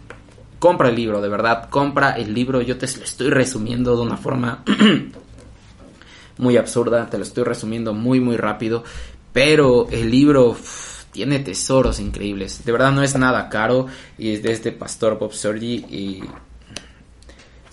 Compra 0.59 0.89
el 0.89 0.95
libro, 0.95 1.21
de 1.21 1.29
verdad. 1.29 1.69
Compra 1.69 2.11
el 2.11 2.33
libro. 2.33 2.61
Yo 2.61 2.77
te 2.77 2.85
lo 2.85 3.03
estoy 3.03 3.31
resumiendo 3.31 3.95
de 3.95 4.01
una 4.03 4.17
forma 4.17 4.63
muy 6.37 6.55
absurda. 6.55 7.09
Te 7.09 7.17
lo 7.17 7.23
estoy 7.23 7.43
resumiendo 7.43 7.93
muy, 7.95 8.19
muy 8.19 8.37
rápido. 8.37 8.83
Pero 9.33 9.87
el 9.89 10.11
libro 10.11 10.55
tiene 11.11 11.39
tesoros 11.39 11.99
increíbles. 11.99 12.63
De 12.65 12.71
verdad 12.71 12.91
no 12.91 13.03
es 13.03 13.15
nada 13.17 13.49
caro 13.49 13.87
y 14.17 14.33
es 14.33 14.43
de 14.43 14.51
este 14.51 14.71
pastor 14.71 15.19
Bob 15.19 15.33
Sorgi 15.33 15.75
y 15.89 16.23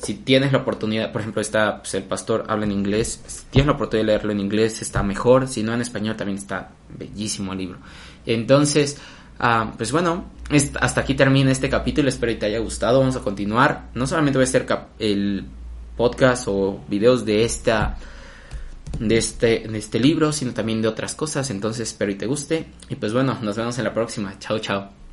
si 0.02 0.14
tienes 0.14 0.52
la 0.52 0.58
oportunidad, 0.58 1.10
por 1.10 1.20
ejemplo, 1.20 1.40
está 1.40 1.78
pues, 1.78 1.94
el 1.94 2.04
pastor 2.04 2.44
habla 2.48 2.66
en 2.66 2.72
inglés, 2.72 3.20
si 3.26 3.44
tienes 3.50 3.66
la 3.66 3.72
oportunidad 3.72 4.06
de 4.06 4.12
leerlo 4.12 4.32
en 4.32 4.40
inglés 4.40 4.80
está 4.80 5.02
mejor, 5.02 5.48
si 5.48 5.62
no 5.62 5.74
en 5.74 5.80
español 5.80 6.16
también 6.16 6.38
está 6.38 6.70
bellísimo 6.96 7.52
el 7.52 7.58
libro. 7.58 7.78
Entonces, 8.24 8.98
ah, 9.40 9.72
pues 9.76 9.90
bueno, 9.90 10.26
hasta 10.80 11.00
aquí 11.00 11.14
termina 11.14 11.50
este 11.50 11.68
capítulo, 11.68 12.08
espero 12.08 12.32
que 12.32 12.38
te 12.38 12.46
haya 12.46 12.60
gustado, 12.60 13.00
vamos 13.00 13.16
a 13.16 13.20
continuar. 13.20 13.88
No 13.94 14.06
solamente 14.06 14.38
voy 14.38 14.44
a 14.44 14.48
hacer 14.48 14.66
el 14.98 15.46
podcast 15.96 16.46
o 16.46 16.80
videos 16.88 17.24
de 17.24 17.44
esta 17.44 17.98
de 18.98 19.16
este, 19.16 19.66
de 19.68 19.78
este 19.78 19.98
libro, 19.98 20.32
sino 20.32 20.52
también 20.52 20.82
de 20.82 20.88
otras 20.88 21.14
cosas. 21.14 21.50
Entonces 21.50 21.88
espero 21.88 22.10
y 22.10 22.16
te 22.16 22.26
guste. 22.26 22.66
Y 22.88 22.96
pues 22.96 23.12
bueno, 23.12 23.38
nos 23.42 23.56
vemos 23.56 23.78
en 23.78 23.84
la 23.84 23.94
próxima. 23.94 24.38
Chao, 24.38 24.58
chao. 24.58 25.07